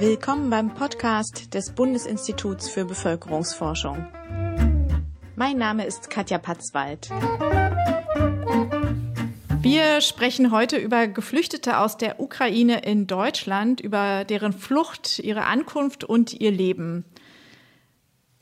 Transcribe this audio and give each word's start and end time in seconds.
Willkommen 0.00 0.48
beim 0.48 0.72
Podcast 0.72 1.52
des 1.52 1.72
Bundesinstituts 1.72 2.70
für 2.70 2.86
Bevölkerungsforschung. 2.86 4.06
Mein 5.36 5.58
Name 5.58 5.84
ist 5.84 6.08
Katja 6.08 6.38
Patzwald. 6.38 7.10
Wir 9.60 10.00
sprechen 10.00 10.52
heute 10.52 10.78
über 10.78 11.06
Geflüchtete 11.06 11.76
aus 11.76 11.98
der 11.98 12.18
Ukraine 12.18 12.80
in 12.80 13.08
Deutschland, 13.08 13.82
über 13.82 14.24
deren 14.24 14.54
Flucht, 14.54 15.18
ihre 15.18 15.44
Ankunft 15.44 16.02
und 16.02 16.32
ihr 16.32 16.50
Leben. 16.50 17.04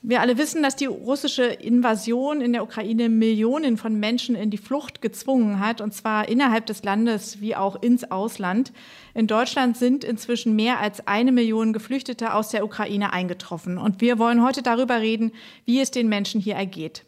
Wir 0.08 0.22
alle 0.22 0.38
wissen, 0.38 0.62
dass 0.62 0.74
die 0.74 0.86
russische 0.86 1.44
Invasion 1.44 2.40
in 2.40 2.54
der 2.54 2.62
Ukraine 2.62 3.10
Millionen 3.10 3.76
von 3.76 4.00
Menschen 4.00 4.36
in 4.36 4.48
die 4.48 4.56
Flucht 4.56 5.02
gezwungen 5.02 5.60
hat, 5.60 5.82
und 5.82 5.92
zwar 5.92 6.30
innerhalb 6.30 6.64
des 6.64 6.82
Landes 6.82 7.42
wie 7.42 7.54
auch 7.54 7.82
ins 7.82 8.10
Ausland. 8.10 8.72
In 9.12 9.26
Deutschland 9.26 9.76
sind 9.76 10.04
inzwischen 10.04 10.56
mehr 10.56 10.80
als 10.80 11.06
eine 11.06 11.30
Million 11.30 11.74
Geflüchtete 11.74 12.32
aus 12.32 12.48
der 12.48 12.64
Ukraine 12.64 13.12
eingetroffen. 13.12 13.76
Und 13.76 14.00
wir 14.00 14.18
wollen 14.18 14.42
heute 14.42 14.62
darüber 14.62 15.02
reden, 15.02 15.32
wie 15.66 15.78
es 15.78 15.90
den 15.90 16.08
Menschen 16.08 16.40
hier 16.40 16.54
ergeht. 16.54 17.04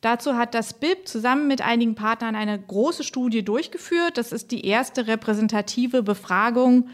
Dazu 0.00 0.36
hat 0.36 0.54
das 0.54 0.74
BIP 0.74 1.08
zusammen 1.08 1.48
mit 1.48 1.60
einigen 1.60 1.96
Partnern 1.96 2.36
eine 2.36 2.56
große 2.56 3.02
Studie 3.02 3.44
durchgeführt. 3.44 4.16
Das 4.16 4.30
ist 4.30 4.52
die 4.52 4.64
erste 4.64 5.08
repräsentative 5.08 6.04
Befragung 6.04 6.88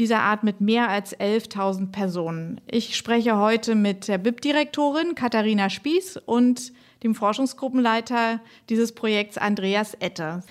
dieser 0.00 0.20
Art 0.22 0.42
mit 0.42 0.62
mehr 0.62 0.88
als 0.88 1.16
11.000 1.16 1.92
Personen. 1.92 2.60
Ich 2.66 2.96
spreche 2.96 3.36
heute 3.36 3.74
mit 3.74 4.08
der 4.08 4.16
BIP-Direktorin 4.18 5.14
Katharina 5.14 5.68
Spieß 5.68 6.16
und 6.24 6.72
dem 7.02 7.14
Forschungsgruppenleiter 7.14 8.40
dieses 8.70 8.92
Projekts 8.92 9.36
Andreas 9.36 9.94
Etter. 9.94 10.42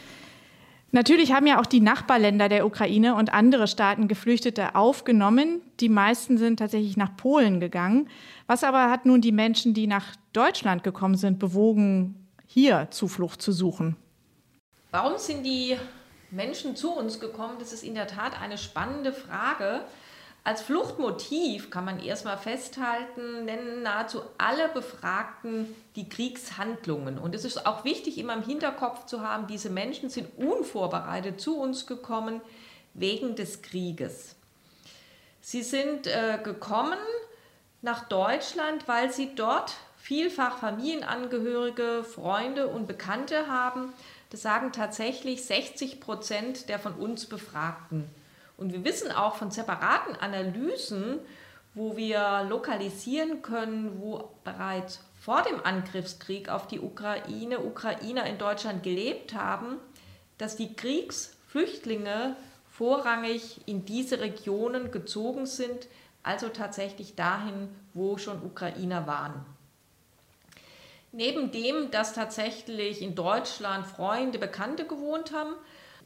Natürlich 0.91 1.33
haben 1.33 1.47
ja 1.47 1.59
auch 1.59 1.65
die 1.65 1.81
Nachbarländer 1.81 2.47
der 2.47 2.65
Ukraine 2.65 3.15
und 3.15 3.33
andere 3.33 3.67
Staaten 3.67 4.07
Geflüchtete 4.07 4.75
aufgenommen. 4.75 5.61
Die 5.79 5.89
meisten 5.89 6.37
sind 6.37 6.57
tatsächlich 6.57 6.95
nach 6.95 7.17
Polen 7.17 7.59
gegangen. 7.59 8.07
Was 8.47 8.63
aber 8.63 8.89
hat 8.91 9.05
nun 9.05 9.21
die 9.21 9.31
Menschen, 9.31 9.73
die 9.73 9.87
nach 9.87 10.15
Deutschland 10.33 10.83
gekommen 10.83 11.15
sind, 11.15 11.39
bewogen, 11.39 12.27
hier 12.45 12.87
Zuflucht 12.91 13.41
zu 13.41 13.51
suchen? 13.51 13.95
Warum 14.91 15.17
sind 15.17 15.43
die 15.43 15.75
Menschen 16.31 16.75
zu 16.75 16.91
uns 16.91 17.19
gekommen? 17.19 17.57
Das 17.59 17.73
ist 17.73 17.83
in 17.83 17.95
der 17.95 18.07
Tat 18.07 18.39
eine 18.41 18.57
spannende 18.57 19.13
Frage. 19.13 19.81
Als 20.43 20.61
Fluchtmotiv 20.61 21.69
kann 21.69 21.85
man 21.85 21.99
erstmal 21.99 22.37
festhalten, 22.37 23.45
nennen 23.45 23.83
nahezu 23.83 24.21
alle 24.37 24.69
Befragten 24.69 25.75
die 25.95 26.07
Kriegshandlungen. 26.07 27.19
Und 27.19 27.35
es 27.35 27.45
ist 27.45 27.65
auch 27.65 27.83
wichtig, 27.83 28.17
immer 28.17 28.33
im 28.33 28.43
Hinterkopf 28.43 29.05
zu 29.05 29.21
haben, 29.21 29.47
diese 29.47 29.69
Menschen 29.69 30.09
sind 30.09 30.37
unvorbereitet 30.37 31.41
zu 31.41 31.59
uns 31.59 31.85
gekommen 31.85 32.41
wegen 32.93 33.35
des 33.35 33.61
Krieges. 33.61 34.35
Sie 35.41 35.61
sind 35.61 36.07
äh, 36.07 36.39
gekommen 36.41 36.97
nach 37.81 38.07
Deutschland, 38.07 38.87
weil 38.87 39.11
sie 39.11 39.35
dort 39.35 39.73
vielfach 39.97 40.57
Familienangehörige, 40.57 42.03
Freunde 42.03 42.67
und 42.67 42.87
Bekannte 42.87 43.47
haben, 43.47 43.93
das 44.29 44.41
sagen 44.41 44.71
tatsächlich 44.71 45.43
60 45.45 45.99
Prozent 45.99 46.69
der 46.69 46.79
von 46.79 46.93
uns 46.93 47.25
Befragten. 47.25 48.09
Und 48.57 48.73
wir 48.73 48.83
wissen 48.83 49.11
auch 49.11 49.35
von 49.35 49.51
separaten 49.51 50.15
Analysen, 50.15 51.19
wo 51.73 51.95
wir 51.95 52.45
lokalisieren 52.49 53.41
können, 53.41 53.99
wo 53.99 54.31
bereits 54.43 55.01
vor 55.19 55.43
dem 55.43 55.63
Angriffskrieg 55.63 56.49
auf 56.49 56.67
die 56.67 56.79
Ukraine 56.79 57.59
Ukrainer 57.59 58.25
in 58.25 58.37
Deutschland 58.37 58.83
gelebt 58.83 59.33
haben, 59.33 59.77
dass 60.37 60.55
die 60.55 60.73
Kriegsflüchtlinge 60.73 62.35
vorrangig 62.69 63.61
in 63.65 63.85
diese 63.85 64.19
Regionen 64.19 64.91
gezogen 64.91 65.45
sind, 65.45 65.87
also 66.23 66.49
tatsächlich 66.49 67.15
dahin, 67.15 67.69
wo 67.93 68.17
schon 68.17 68.43
Ukrainer 68.43 69.07
waren. 69.07 69.45
Neben 71.11 71.51
dem, 71.51 71.89
dass 71.91 72.13
tatsächlich 72.13 73.01
in 73.01 73.15
Deutschland 73.15 73.87
Freunde, 73.87 74.37
Bekannte 74.37 74.85
gewohnt 74.85 75.33
haben, 75.33 75.55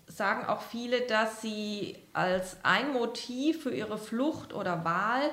sagen 0.08 0.46
auch 0.46 0.62
viele, 0.62 1.02
dass 1.02 1.42
sie 1.42 1.98
als 2.14 2.58
ein 2.64 2.94
Motiv 2.94 3.64
für 3.64 3.74
ihre 3.74 3.98
Flucht 3.98 4.54
oder 4.54 4.86
Wahl 4.86 5.30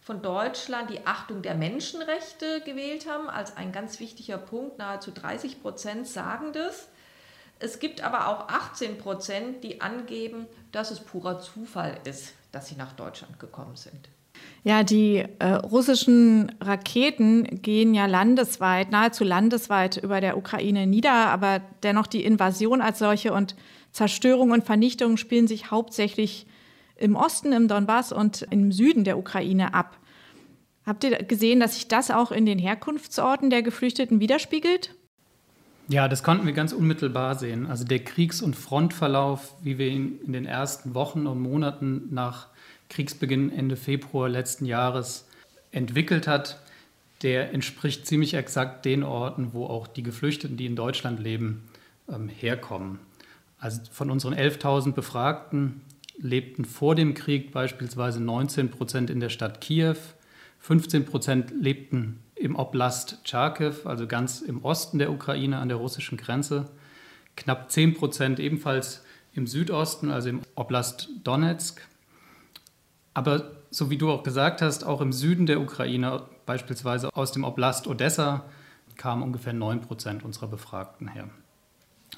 von 0.00 0.22
Deutschland 0.22 0.90
die 0.90 1.06
Achtung 1.06 1.42
der 1.42 1.54
Menschenrechte 1.54 2.60
gewählt 2.62 3.08
haben, 3.08 3.28
als 3.28 3.56
ein 3.56 3.72
ganz 3.72 4.00
wichtiger 4.00 4.38
Punkt. 4.38 4.78
Nahezu 4.78 5.10
30 5.10 5.60
Prozent 5.60 6.06
sagen 6.06 6.52
das. 6.52 6.88
Es 7.58 7.80
gibt 7.80 8.02
aber 8.02 8.28
auch 8.28 8.48
18 8.48 8.98
Prozent, 8.98 9.64
die 9.64 9.80
angeben, 9.80 10.46
dass 10.70 10.92
es 10.92 11.00
purer 11.00 11.40
Zufall 11.40 11.98
ist, 12.04 12.34
dass 12.52 12.68
sie 12.68 12.76
nach 12.76 12.92
Deutschland 12.92 13.40
gekommen 13.40 13.76
sind. 13.76 14.08
Ja, 14.68 14.82
die 14.82 15.24
äh, 15.38 15.52
russischen 15.54 16.52
Raketen 16.60 17.62
gehen 17.62 17.94
ja 17.94 18.04
landesweit, 18.04 18.90
nahezu 18.90 19.24
landesweit 19.24 19.96
über 19.96 20.20
der 20.20 20.36
Ukraine 20.36 20.86
nieder, 20.86 21.30
aber 21.30 21.62
dennoch 21.82 22.06
die 22.06 22.22
Invasion 22.22 22.82
als 22.82 22.98
solche 22.98 23.32
und 23.32 23.56
Zerstörung 23.92 24.50
und 24.50 24.66
Vernichtung 24.66 25.16
spielen 25.16 25.48
sich 25.48 25.70
hauptsächlich 25.70 26.46
im 26.96 27.16
Osten, 27.16 27.52
im 27.52 27.66
Donbass 27.66 28.12
und 28.12 28.46
im 28.50 28.70
Süden 28.70 29.04
der 29.04 29.16
Ukraine 29.16 29.72
ab. 29.72 29.96
Habt 30.84 31.02
ihr 31.02 31.16
gesehen, 31.22 31.60
dass 31.60 31.76
sich 31.76 31.88
das 31.88 32.10
auch 32.10 32.30
in 32.30 32.44
den 32.44 32.58
Herkunftsorten 32.58 33.48
der 33.48 33.62
Geflüchteten 33.62 34.20
widerspiegelt? 34.20 34.94
Ja, 35.88 36.08
das 36.08 36.22
konnten 36.22 36.44
wir 36.44 36.52
ganz 36.52 36.74
unmittelbar 36.74 37.36
sehen. 37.36 37.64
Also 37.64 37.84
der 37.84 38.00
Kriegs- 38.00 38.42
und 38.42 38.54
Frontverlauf, 38.54 39.54
wie 39.62 39.78
wir 39.78 39.88
ihn 39.88 40.18
in 40.26 40.34
den 40.34 40.44
ersten 40.44 40.92
Wochen 40.92 41.26
und 41.26 41.40
Monaten 41.40 42.08
nach 42.10 42.48
Kriegsbeginn 42.88 43.52
Ende 43.52 43.76
Februar 43.76 44.28
letzten 44.28 44.64
Jahres 44.64 45.26
entwickelt 45.70 46.26
hat, 46.26 46.60
der 47.22 47.52
entspricht 47.52 48.06
ziemlich 48.06 48.34
exakt 48.34 48.84
den 48.84 49.02
Orten, 49.02 49.52
wo 49.52 49.66
auch 49.66 49.86
die 49.86 50.02
Geflüchteten, 50.02 50.56
die 50.56 50.66
in 50.66 50.76
Deutschland 50.76 51.20
leben, 51.20 51.68
ähm, 52.08 52.28
herkommen. 52.28 53.00
Also 53.58 53.80
von 53.90 54.10
unseren 54.10 54.34
11.000 54.34 54.92
Befragten 54.92 55.80
lebten 56.16 56.64
vor 56.64 56.94
dem 56.94 57.14
Krieg 57.14 57.52
beispielsweise 57.52 58.20
19 58.20 58.70
Prozent 58.70 59.10
in 59.10 59.20
der 59.20 59.30
Stadt 59.30 59.60
Kiew, 59.60 59.96
15 60.60 61.04
Prozent 61.04 61.52
lebten 61.60 62.20
im 62.34 62.56
Oblast 62.56 63.18
Charkiw, 63.24 63.74
also 63.84 64.06
ganz 64.06 64.40
im 64.40 64.64
Osten 64.64 64.98
der 64.98 65.10
Ukraine 65.10 65.58
an 65.58 65.68
der 65.68 65.76
russischen 65.78 66.18
Grenze, 66.18 66.68
knapp 67.36 67.70
10 67.70 67.94
Prozent 67.94 68.40
ebenfalls 68.40 69.04
im 69.34 69.46
Südosten, 69.46 70.10
also 70.10 70.28
im 70.28 70.40
Oblast 70.54 71.08
Donetsk 71.24 71.80
aber 73.18 73.50
so 73.72 73.90
wie 73.90 73.98
du 73.98 74.12
auch 74.12 74.22
gesagt 74.22 74.62
hast, 74.62 74.84
auch 74.84 75.00
im 75.00 75.12
Süden 75.12 75.46
der 75.46 75.60
Ukraine, 75.60 76.22
beispielsweise 76.46 77.12
aus 77.16 77.32
dem 77.32 77.42
Oblast 77.42 77.88
Odessa, 77.88 78.44
kamen 78.96 79.24
ungefähr 79.24 79.52
9 79.52 79.80
Prozent 79.80 80.22
unserer 80.22 80.46
Befragten 80.46 81.08
her. 81.08 81.28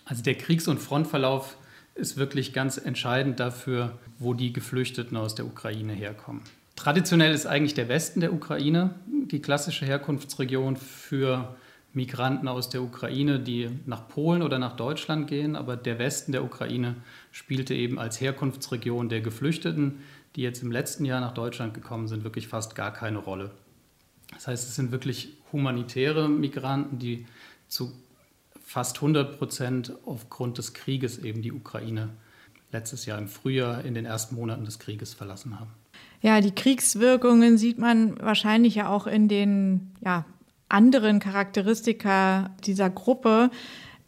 Also 0.05 0.23
der 0.23 0.35
Kriegs- 0.35 0.69
und 0.69 0.79
Frontverlauf 0.79 1.57
ist 1.95 2.19
wirklich 2.19 2.53
ganz 2.53 2.77
entscheidend 2.77 3.41
dafür, 3.41 3.99
wo 4.19 4.35
die 4.35 4.53
Geflüchteten 4.53 5.17
aus 5.17 5.35
der 5.35 5.47
Ukraine 5.47 5.95
herkommen. 5.95 6.43
Traditionell 6.77 7.33
ist 7.33 7.47
eigentlich 7.47 7.73
der 7.73 7.89
Westen 7.89 8.21
der 8.21 8.35
Ukraine 8.35 8.95
die 9.07 9.41
klassische 9.41 9.87
Herkunftsregion 9.87 10.77
für 10.77 11.57
Migranten 11.93 12.47
aus 12.47 12.69
der 12.69 12.83
Ukraine, 12.83 13.41
die 13.41 13.69
nach 13.87 14.07
Polen 14.07 14.43
oder 14.43 14.59
nach 14.59 14.77
Deutschland 14.77 15.27
gehen, 15.27 15.57
aber 15.57 15.77
der 15.77 15.99
Westen 15.99 16.31
der 16.33 16.45
Ukraine 16.45 16.97
spielte 17.33 17.75
eben 17.75 17.99
als 17.99 18.21
Herkunftsregion 18.21 19.09
der 19.09 19.23
Geflüchteten 19.23 20.01
die 20.37 20.43
jetzt 20.43 20.63
im 20.63 20.71
letzten 20.71 21.05
Jahr 21.05 21.21
nach 21.21 21.35
Deutschland 21.35 21.75
gekommen 21.75 22.09
sind, 22.09 22.25
wirklich 22.25 22.49
fast 22.49 22.75
gar 22.75 22.93
keine 22.93 23.19
Rolle. 23.19 23.51
Das 24.33 24.47
heißt, 24.47 24.69
es 24.69 24.77
sind 24.77 24.93
wirklich 24.93 25.37
humanitäre 25.53 26.29
Migranten, 26.29 26.99
die 26.99 27.27
zu 27.69 27.93
fast 28.65 28.97
100 28.97 29.39
Prozent 29.39 29.93
aufgrund 30.07 30.59
des 30.59 30.75
Krieges 30.75 31.19
eben 31.19 31.43
die 31.43 31.53
Ukraine 31.53 32.11
letztes 32.71 33.07
Jahr 33.07 33.19
im 33.19 33.27
Frühjahr 33.27 33.85
in 33.85 33.95
den 33.95 34.07
ersten 34.07 34.37
Monaten 34.37 34.65
des 34.65 34.79
Krieges 34.79 35.13
verlassen 35.15 35.59
haben. 35.59 35.71
Ja, 36.23 36.41
die 36.41 36.55
Kriegswirkungen 36.55 37.59
sieht 37.59 37.79
man 37.79 38.21
wahrscheinlich 38.21 38.77
ja 38.77 38.89
auch 38.89 39.07
in 39.07 39.27
den 39.27 39.93
ja, 40.05 40.25
anderen 40.69 41.19
Charakteristika 41.19 42.51
dieser 42.65 42.91
Gruppe. 42.91 43.51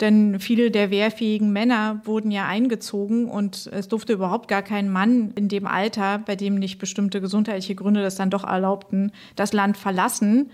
Denn 0.03 0.41
viele 0.41 0.73
der 0.73 0.91
wehrfähigen 0.91 1.53
Männer 1.53 2.03
wurden 2.05 2.33
ja 2.33 2.45
eingezogen 2.49 3.31
und 3.31 3.71
es 3.73 3.87
durfte 3.87 4.13
überhaupt 4.13 4.49
gar 4.49 4.63
kein 4.63 4.91
Mann 4.91 5.31
in 5.37 5.49
dem 5.49 5.65
Alter, 5.65 6.19
bei 6.19 6.35
dem 6.35 6.57
nicht 6.57 6.81
bestimmte 6.81 7.21
gesundheitliche 7.21 7.77
Gründe 7.77 8.03
das 8.03 8.17
dann 8.17 8.29
doch 8.29 8.43
erlaubten, 8.43 9.13
das 9.37 9.53
Land 9.53 9.77
verlassen. 9.77 10.51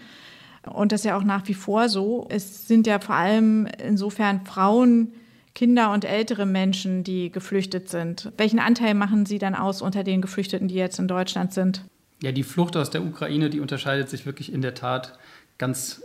Und 0.66 0.92
das 0.92 1.00
ist 1.00 1.04
ja 1.06 1.16
auch 1.16 1.24
nach 1.24 1.48
wie 1.48 1.54
vor 1.54 1.88
so. 1.88 2.26
Es 2.28 2.68
sind 2.68 2.86
ja 2.86 3.00
vor 3.00 3.14
allem 3.14 3.66
insofern 3.82 4.44
Frauen, 4.44 5.12
Kinder 5.54 5.94
und 5.94 6.04
ältere 6.04 6.44
Menschen, 6.44 7.02
die 7.02 7.32
geflüchtet 7.32 7.88
sind. 7.88 8.30
Welchen 8.36 8.58
Anteil 8.58 8.92
machen 8.92 9.24
Sie 9.24 9.38
dann 9.38 9.54
aus 9.54 9.80
unter 9.80 10.04
den 10.04 10.20
Geflüchteten, 10.20 10.68
die 10.68 10.74
jetzt 10.74 10.98
in 10.98 11.08
Deutschland 11.08 11.54
sind? 11.54 11.84
Ja, 12.22 12.32
die 12.32 12.42
Flucht 12.42 12.76
aus 12.76 12.90
der 12.90 13.02
Ukraine, 13.02 13.48
die 13.48 13.60
unterscheidet 13.60 14.10
sich 14.10 14.26
wirklich 14.26 14.52
in 14.52 14.60
der 14.60 14.74
Tat 14.74 15.18
ganz 15.56 16.02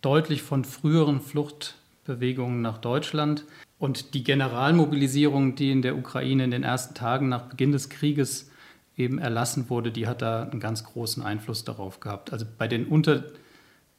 deutlich 0.00 0.42
von 0.42 0.64
früheren 0.64 1.20
Flucht 1.20 1.76
Bewegungen 2.04 2.62
nach 2.62 2.78
Deutschland. 2.78 3.44
Und 3.78 4.14
die 4.14 4.24
Generalmobilisierung, 4.24 5.54
die 5.54 5.70
in 5.70 5.82
der 5.82 5.96
Ukraine 5.96 6.44
in 6.44 6.50
den 6.50 6.62
ersten 6.62 6.94
Tagen 6.94 7.28
nach 7.28 7.42
Beginn 7.42 7.72
des 7.72 7.88
Krieges 7.88 8.50
eben 8.96 9.18
erlassen 9.18 9.70
wurde, 9.70 9.90
die 9.90 10.06
hat 10.06 10.22
da 10.22 10.42
einen 10.42 10.60
ganz 10.60 10.84
großen 10.84 11.22
Einfluss 11.22 11.64
darauf 11.64 12.00
gehabt. 12.00 12.32
Also 12.32 12.46
bei 12.58 12.68
den 12.68 12.86
unter 12.86 13.24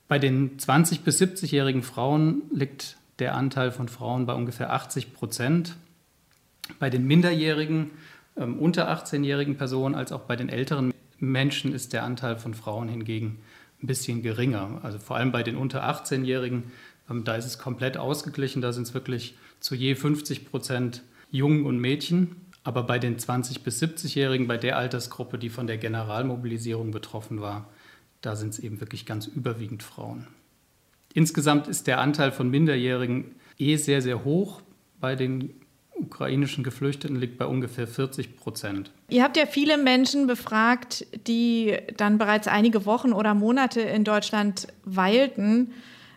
bei 0.08 0.20
den 0.20 0.60
20 0.60 1.02
bis 1.02 1.22
70-jährigen 1.22 1.82
Frauen 1.82 2.44
liegt 2.52 2.98
der 3.20 3.36
Anteil 3.36 3.72
von 3.72 3.88
Frauen 3.88 4.26
bei 4.26 4.34
ungefähr 4.34 4.72
80 4.72 5.14
Prozent. 5.14 5.76
Bei 6.80 6.90
den 6.90 7.08
minderjährigen, 7.08 7.92
ähm, 8.38 8.60
unter 8.60 8.92
18-jährigen 8.92 9.58
Personen 9.58 9.96
als 9.96 10.12
auch 10.12 10.22
bei 10.22 10.36
den 10.36 10.50
älteren 10.50 10.94
Menschen 11.20 11.74
ist 11.74 11.94
der 11.94 12.04
Anteil 12.04 12.38
von 12.38 12.54
Frauen 12.54 12.90
hingegen 12.90 13.40
ein 13.82 13.88
bisschen 13.88 14.22
geringer. 14.22 14.80
Also 14.84 15.00
vor 15.00 15.18
allem 15.18 15.32
bei 15.32 15.44
den 15.44 15.56
unter 15.56 15.84
18-jährigen, 15.84 16.64
ähm, 16.64 16.72
da 17.08 17.36
ist 17.36 17.46
es 17.46 17.58
komplett 17.60 17.98
ausgeglichen, 17.98 18.62
da 18.62 18.74
sind 18.74 18.84
es 18.84 18.94
wirklich 18.94 19.36
zu 19.60 19.76
je 19.76 19.96
50 19.96 20.46
Prozent 20.50 21.04
Jungen 21.32 21.66
und 21.66 21.80
Mädchen. 21.80 22.36
Aber 22.64 22.84
bei 22.84 22.98
den 22.98 23.20
20 23.20 23.64
bis 23.64 23.82
70-Jährigen, 23.82 24.48
bei 24.48 24.58
der 24.58 24.78
Altersgruppe, 24.78 25.38
die 25.38 25.50
von 25.50 25.68
der 25.68 25.78
Generalmobilisierung 25.78 26.92
betroffen 26.92 27.42
war, 27.42 27.70
da 28.22 28.38
sind 28.38 28.54
es 28.54 28.60
eben 28.60 28.80
wirklich 28.80 29.06
ganz 29.06 29.28
überwiegend 29.28 29.84
Frauen. 29.84 30.28
Insgesamt 31.14 31.68
ist 31.68 31.88
der 31.88 32.00
Anteil 32.00 32.32
von 32.32 32.50
Minderjährigen 32.50 33.36
eh 33.60 33.76
sehr, 33.76 34.02
sehr 34.02 34.24
hoch. 34.24 34.62
Bei 35.00 35.16
den 35.16 35.54
ukrainischen 35.96 36.64
Geflüchteten 36.64 37.18
liegt 37.18 37.38
bei 37.38 37.46
ungefähr 37.46 37.88
40 37.88 38.38
Prozent. 38.38 38.92
Ihr 39.10 39.24
habt 39.24 39.38
ja 39.38 39.46
viele 39.46 39.78
Menschen 39.78 40.26
befragt, 40.26 41.06
die 41.28 41.78
dann 41.98 42.18
bereits 42.18 42.48
einige 42.48 42.86
Wochen 42.86 43.14
oder 43.14 43.34
Monate 43.34 43.82
in 43.82 44.04
Deutschland 44.04 44.68
weilten. 44.86 45.74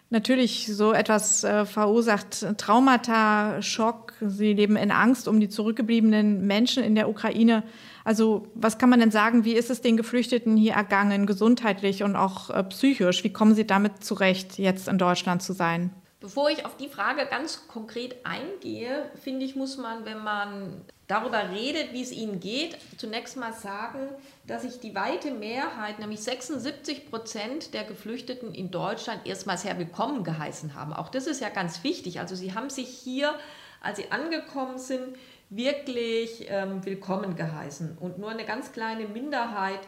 Natürlich 0.08 0.69
so 0.69 0.93
etwas 0.93 1.43
äh, 1.43 1.67
verursacht 1.67 2.47
Traumata, 2.58 3.61
Schock. 3.61 4.12
Sie 4.20 4.53
leben 4.53 4.76
in 4.76 4.93
Angst 4.93 5.26
um 5.26 5.41
die 5.41 5.49
zurückgebliebenen 5.49 6.47
Menschen 6.47 6.85
in 6.85 6.94
der 6.94 7.08
Ukraine. 7.08 7.64
Also 8.05 8.47
was 8.55 8.79
kann 8.79 8.88
man 8.88 9.00
denn 9.00 9.11
sagen, 9.11 9.44
wie 9.44 9.55
ist 9.55 9.69
es 9.69 9.81
den 9.81 9.97
Geflüchteten 9.97 10.56
hier 10.56 10.75
ergangen, 10.75 11.26
gesundheitlich 11.26 12.05
und 12.05 12.14
auch 12.14 12.50
äh, 12.50 12.62
psychisch? 12.64 13.25
Wie 13.25 13.32
kommen 13.32 13.56
Sie 13.56 13.67
damit 13.67 14.05
zurecht, 14.05 14.58
jetzt 14.58 14.87
in 14.87 14.99
Deutschland 14.99 15.43
zu 15.43 15.53
sein? 15.53 15.91
Bevor 16.20 16.50
ich 16.50 16.64
auf 16.64 16.76
die 16.76 16.88
Frage 16.88 17.26
ganz 17.29 17.67
konkret 17.67 18.25
eingehe, 18.25 19.11
finde 19.23 19.44
ich, 19.44 19.56
muss 19.56 19.76
man, 19.76 20.05
wenn 20.05 20.23
man 20.23 20.85
darüber 21.06 21.50
redet, 21.50 21.93
wie 21.93 22.03
es 22.03 22.11
ihnen 22.11 22.41
geht, 22.41 22.79
zunächst 22.97 23.37
mal 23.37 23.53
sagen, 23.53 24.08
dass 24.47 24.62
sich 24.62 24.81
die 24.81 24.94
weite 24.94 25.31
Mehrheit, 25.31 25.99
nämlich 25.99 26.20
76 26.20 27.11
Prozent 27.11 27.75
der 27.75 27.85
Geflüchteten 27.85 28.55
in 28.55 28.70
Deutschland 28.70 29.26
erstmal 29.26 29.58
sehr 29.58 29.79
willkommen 29.79 30.25
geheißen 30.25 30.75
haben. 30.75 30.93
Auch 30.93 31.08
das 31.08 31.26
ist 31.26 31.41
ja 31.41 31.49
ganz 31.49 31.85
wichtig. 31.85 32.19
Also 32.19 32.35
sie 32.35 32.55
haben 32.55 32.70
sich 32.70 32.88
hier, 32.88 33.35
als 33.81 33.99
sie 33.99 34.11
angekommen 34.11 34.79
sind, 34.79 35.17
wirklich 35.49 36.47
ähm, 36.49 36.85
willkommen 36.85 37.37
geheißen. 37.37 37.99
Und 37.99 38.19
nur 38.19 38.31
eine 38.31 38.44
ganz 38.44 38.73
kleine 38.73 39.06
Minderheit 39.06 39.81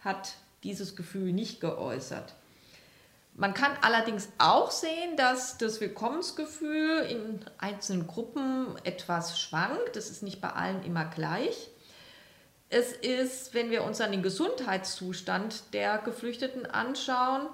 hat 0.00 0.34
dieses 0.62 0.94
Gefühl 0.94 1.32
nicht 1.32 1.60
geäußert. 1.60 2.34
Man 3.38 3.52
kann 3.52 3.72
allerdings 3.82 4.30
auch 4.38 4.70
sehen, 4.70 5.16
dass 5.18 5.58
das 5.58 5.82
Willkommensgefühl 5.82 7.00
in 7.10 7.40
einzelnen 7.58 8.06
Gruppen 8.06 8.74
etwas 8.82 9.38
schwankt. 9.38 9.94
Das 9.94 10.08
ist 10.08 10.22
nicht 10.22 10.40
bei 10.40 10.48
allen 10.48 10.82
immer 10.84 11.04
gleich. 11.04 11.68
Es 12.70 12.92
ist, 12.92 13.52
wenn 13.52 13.70
wir 13.70 13.84
uns 13.84 14.00
an 14.00 14.10
den 14.10 14.22
Gesundheitszustand 14.22 15.74
der 15.74 15.98
Geflüchteten 15.98 16.64
anschauen, 16.64 17.46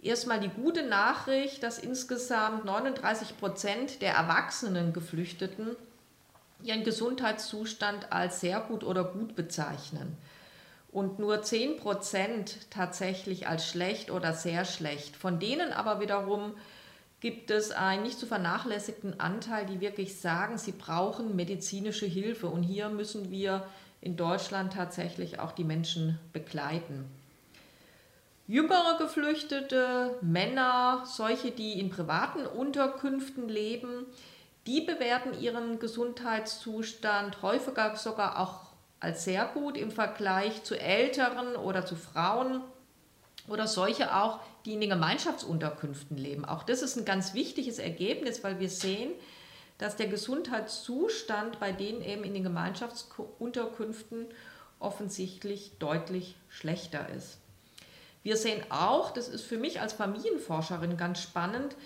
erstmal 0.00 0.40
die 0.40 0.48
gute 0.48 0.84
Nachricht, 0.84 1.62
dass 1.62 1.78
insgesamt 1.78 2.64
39 2.64 3.36
Prozent 3.36 4.00
der 4.00 4.14
erwachsenen 4.14 4.94
Geflüchteten 4.94 5.76
ihren 6.62 6.84
Gesundheitszustand 6.84 8.12
als 8.12 8.40
sehr 8.40 8.60
gut 8.60 8.82
oder 8.82 9.04
gut 9.04 9.36
bezeichnen 9.36 10.16
und 10.90 11.18
nur 11.18 11.42
10 11.42 11.76
Prozent 11.76 12.70
tatsächlich 12.70 13.46
als 13.46 13.68
schlecht 13.68 14.10
oder 14.10 14.32
sehr 14.32 14.64
schlecht. 14.64 15.16
Von 15.16 15.38
denen 15.38 15.72
aber 15.72 16.00
wiederum 16.00 16.54
gibt 17.20 17.50
es 17.50 17.72
einen 17.72 18.04
nicht 18.04 18.18
zu 18.18 18.26
vernachlässigten 18.26 19.20
Anteil, 19.20 19.66
die 19.66 19.80
wirklich 19.80 20.20
sagen, 20.20 20.56
sie 20.56 20.72
brauchen 20.72 21.36
medizinische 21.36 22.06
Hilfe. 22.06 22.46
Und 22.46 22.62
hier 22.62 22.88
müssen 22.88 23.30
wir 23.30 23.66
in 24.00 24.16
Deutschland 24.16 24.72
tatsächlich 24.72 25.40
auch 25.40 25.52
die 25.52 25.64
Menschen 25.64 26.18
begleiten. 26.32 27.04
Jüngere 28.46 28.96
Geflüchtete, 28.96 30.16
Männer, 30.22 31.02
solche, 31.04 31.50
die 31.50 31.78
in 31.78 31.90
privaten 31.90 32.46
Unterkünften 32.46 33.46
leben, 33.46 34.06
die 34.66 34.80
bewerten 34.80 35.38
ihren 35.38 35.78
Gesundheitszustand 35.78 37.42
häufiger 37.42 37.94
sogar 37.96 38.38
auch 38.38 38.67
als 39.00 39.24
sehr 39.24 39.46
gut 39.46 39.76
im 39.76 39.90
Vergleich 39.90 40.64
zu 40.64 40.78
Älteren 40.78 41.56
oder 41.56 41.86
zu 41.86 41.96
Frauen 41.96 42.62
oder 43.48 43.66
solche 43.66 44.14
auch, 44.14 44.40
die 44.64 44.74
in 44.74 44.80
den 44.80 44.90
Gemeinschaftsunterkünften 44.90 46.16
leben. 46.16 46.44
Auch 46.44 46.62
das 46.62 46.82
ist 46.82 46.96
ein 46.96 47.04
ganz 47.04 47.34
wichtiges 47.34 47.78
Ergebnis, 47.78 48.44
weil 48.44 48.58
wir 48.60 48.68
sehen, 48.68 49.12
dass 49.78 49.96
der 49.96 50.08
Gesundheitszustand 50.08 51.60
bei 51.60 51.72
denen 51.72 52.02
eben 52.02 52.24
in 52.24 52.34
den 52.34 52.42
Gemeinschaftsunterkünften 52.42 54.26
offensichtlich 54.80 55.72
deutlich 55.78 56.36
schlechter 56.48 57.08
ist. 57.08 57.38
Wir 58.22 58.36
sehen 58.36 58.62
auch, 58.68 59.12
das 59.12 59.28
ist 59.28 59.44
für 59.44 59.58
mich 59.58 59.80
als 59.80 59.92
Familienforscherin 59.92 60.96
ganz 60.96 61.22
spannend, 61.22 61.76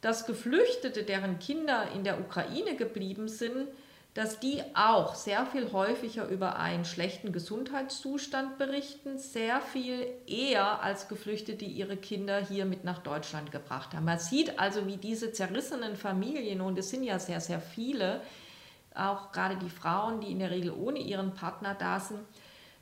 dass 0.00 0.26
Geflüchtete, 0.26 1.04
deren 1.04 1.38
Kinder 1.38 1.86
in 1.94 2.02
der 2.02 2.18
Ukraine 2.18 2.74
geblieben 2.74 3.28
sind, 3.28 3.68
dass 4.14 4.38
die 4.38 4.62
auch 4.74 5.14
sehr 5.14 5.46
viel 5.46 5.72
häufiger 5.72 6.28
über 6.28 6.56
einen 6.56 6.84
schlechten 6.84 7.32
Gesundheitszustand 7.32 8.58
berichten, 8.58 9.18
sehr 9.18 9.62
viel 9.62 10.06
eher 10.26 10.82
als 10.82 11.08
Geflüchtete, 11.08 11.56
die 11.56 11.72
ihre 11.72 11.96
Kinder 11.96 12.38
hier 12.38 12.66
mit 12.66 12.84
nach 12.84 12.98
Deutschland 12.98 13.52
gebracht 13.52 13.94
haben. 13.94 14.04
Man 14.04 14.18
sieht 14.18 14.58
also, 14.58 14.86
wie 14.86 14.98
diese 14.98 15.32
zerrissenen 15.32 15.96
Familien, 15.96 16.60
und 16.60 16.78
es 16.78 16.90
sind 16.90 17.04
ja 17.04 17.18
sehr, 17.18 17.40
sehr 17.40 17.60
viele, 17.60 18.20
auch 18.94 19.32
gerade 19.32 19.56
die 19.56 19.70
Frauen, 19.70 20.20
die 20.20 20.30
in 20.30 20.40
der 20.40 20.50
Regel 20.50 20.72
ohne 20.72 20.98
ihren 20.98 21.32
Partner 21.32 21.74
da 21.74 21.98
sind, 21.98 22.20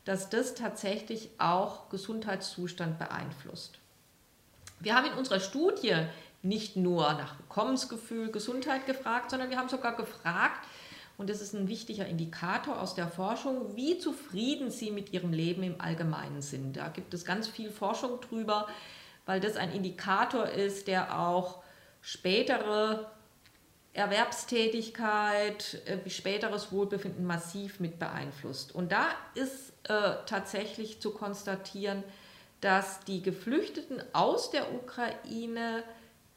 dass 0.05 0.31
das 0.31 0.55
tatsächlich 0.55 1.31
auch 1.39 1.89
Gesundheitszustand 1.91 2.99
beeinflusst. 2.99 3.79
Wir 4.81 4.97
haben 4.97 5.07
in 5.07 5.13
unserer 5.13 5.39
Studie 5.39 5.95
nicht 6.43 6.75
nur 6.75 7.13
nach 7.13 7.39
Willkommensgefühl, 7.39 8.33
Gesundheit 8.33 8.87
gefragt, 8.87 9.31
sondern 9.31 9.51
wir 9.51 9.59
haben 9.59 9.69
sogar 9.69 9.95
gefragt, 9.95 10.67
und 11.21 11.29
das 11.29 11.43
ist 11.43 11.53
ein 11.53 11.69
wichtiger 11.69 12.07
Indikator 12.07 12.81
aus 12.81 12.95
der 12.95 13.07
Forschung, 13.07 13.77
wie 13.77 13.99
zufrieden 13.99 14.71
sie 14.71 14.91
mit 14.91 15.13
ihrem 15.13 15.35
Leben 15.35 15.63
im 15.63 15.79
Allgemeinen 15.79 16.41
sind. 16.41 16.79
Da 16.79 16.89
gibt 16.89 17.13
es 17.13 17.27
ganz 17.27 17.47
viel 17.47 17.71
Forschung 17.71 18.23
drüber, 18.23 18.67
weil 19.27 19.39
das 19.39 19.57
ein 19.57 19.71
Indikator 19.71 20.47
ist, 20.47 20.89
der 20.89 21.21
auch 21.21 21.63
spätere 22.01 23.11
Erwerbstätigkeit, 23.93 25.83
äh, 25.85 26.09
späteres 26.09 26.73
Wohlbefinden 26.73 27.27
massiv 27.27 27.81
mit 27.81 27.99
beeinflusst. 27.99 28.75
Und 28.75 28.91
da 28.91 29.09
ist 29.35 29.75
äh, 29.91 30.15
tatsächlich 30.25 31.03
zu 31.03 31.11
konstatieren, 31.13 32.03
dass 32.63 33.01
die 33.01 33.23
Geflüchteten 33.23 34.03
aus 34.15 34.53
der 34.53 34.73
Ukraine 34.73 35.85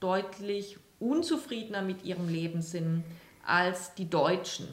deutlich 0.01 0.77
unzufriedener 0.99 1.83
mit 1.83 2.03
ihrem 2.03 2.27
Leben 2.27 2.61
sind 2.61 3.05
als 3.45 3.93
die 3.95 4.09
Deutschen. 4.09 4.67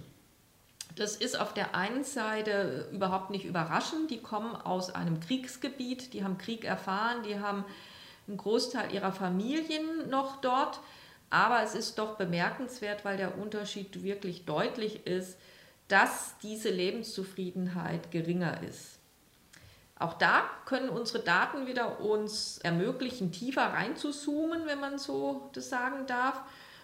Das 0.96 1.16
ist 1.16 1.38
auf 1.38 1.54
der 1.54 1.74
einen 1.74 2.04
Seite 2.04 2.88
überhaupt 2.92 3.30
nicht 3.30 3.44
überraschend. 3.44 4.10
Die 4.10 4.20
kommen 4.20 4.54
aus 4.54 4.94
einem 4.94 5.20
Kriegsgebiet, 5.20 6.12
die 6.12 6.24
haben 6.24 6.38
Krieg 6.38 6.64
erfahren, 6.64 7.22
die 7.22 7.38
haben 7.38 7.64
einen 8.26 8.36
Großteil 8.36 8.92
ihrer 8.92 9.12
Familien 9.12 10.08
noch 10.08 10.40
dort. 10.40 10.80
Aber 11.30 11.62
es 11.62 11.74
ist 11.74 11.98
doch 11.98 12.16
bemerkenswert, 12.16 13.04
weil 13.04 13.16
der 13.16 13.38
Unterschied 13.38 14.02
wirklich 14.02 14.46
deutlich 14.46 15.06
ist, 15.06 15.38
dass 15.86 16.36
diese 16.42 16.70
Lebenszufriedenheit 16.70 18.10
geringer 18.10 18.62
ist. 18.62 18.98
Auch 19.98 20.14
da 20.14 20.44
können 20.64 20.88
unsere 20.88 21.22
Daten 21.22 21.66
wieder 21.66 22.00
uns 22.00 22.58
ermöglichen, 22.58 23.32
tiefer 23.32 23.74
reinzuzoomen, 23.74 24.66
wenn 24.66 24.80
man 24.80 24.98
so 24.98 25.50
das 25.52 25.68
sagen 25.68 26.06
darf. 26.06 26.40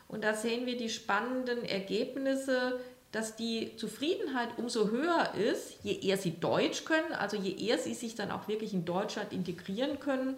Und 0.09 0.25
da 0.25 0.35
sehen 0.35 0.67
wir 0.67 0.77
die 0.77 0.89
spannenden 0.89 1.65
Ergebnisse, 1.65 2.81
dass 3.13 3.37
die 3.37 3.77
Zufriedenheit 3.77 4.59
umso 4.59 4.89
höher 4.89 5.35
ist, 5.35 5.79
je 5.83 5.99
eher 6.01 6.19
sie 6.19 6.39
Deutsch 6.39 6.85
können, 6.85 7.13
also 7.13 7.37
je 7.37 7.53
eher 7.53 7.79
sie 7.79 7.95
sich 7.95 8.15
dann 8.15 8.31
auch 8.31 8.47
wirklich 8.47 8.75
in 8.75 8.85
Deutschland 8.85 9.33
integrieren 9.33 10.01
können, 10.01 10.37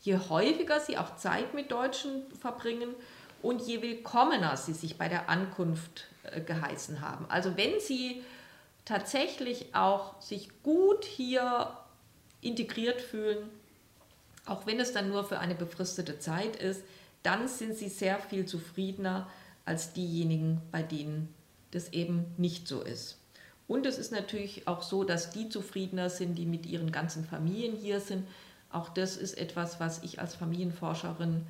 je 0.00 0.16
häufiger 0.16 0.80
sie 0.80 0.96
auch 0.96 1.16
Zeit 1.16 1.54
mit 1.54 1.70
Deutschen 1.70 2.22
verbringen 2.40 2.94
und 3.42 3.62
je 3.62 3.82
willkommener 3.82 4.56
sie 4.56 4.72
sich 4.72 4.96
bei 4.96 5.08
der 5.08 5.28
Ankunft 5.28 6.06
äh, 6.22 6.40
geheißen 6.40 7.00
haben. 7.00 7.26
Also 7.28 7.56
wenn 7.56 7.78
sie 7.78 8.22
tatsächlich 8.84 9.74
auch 9.74 10.20
sich 10.20 10.48
gut 10.62 11.04
hier 11.04 11.76
integriert 12.40 13.00
fühlen, 13.00 13.50
auch 14.46 14.66
wenn 14.66 14.80
es 14.80 14.92
dann 14.92 15.08
nur 15.08 15.24
für 15.24 15.38
eine 15.38 15.54
befristete 15.54 16.18
Zeit 16.18 16.56
ist, 16.56 16.82
dann 17.24 17.48
sind 17.48 17.76
sie 17.76 17.88
sehr 17.88 18.20
viel 18.20 18.46
zufriedener 18.46 19.28
als 19.64 19.92
diejenigen, 19.92 20.60
bei 20.70 20.82
denen 20.82 21.34
das 21.72 21.92
eben 21.92 22.26
nicht 22.36 22.68
so 22.68 22.82
ist. 22.82 23.18
Und 23.66 23.86
es 23.86 23.98
ist 23.98 24.12
natürlich 24.12 24.68
auch 24.68 24.82
so, 24.82 25.04
dass 25.04 25.30
die 25.30 25.48
zufriedener 25.48 26.10
sind, 26.10 26.36
die 26.36 26.46
mit 26.46 26.66
ihren 26.66 26.92
ganzen 26.92 27.24
Familien 27.24 27.74
hier 27.74 27.98
sind. 28.00 28.26
Auch 28.70 28.90
das 28.90 29.16
ist 29.16 29.38
etwas, 29.38 29.80
was 29.80 30.02
ich 30.02 30.20
als 30.20 30.34
Familienforscherin 30.34 31.46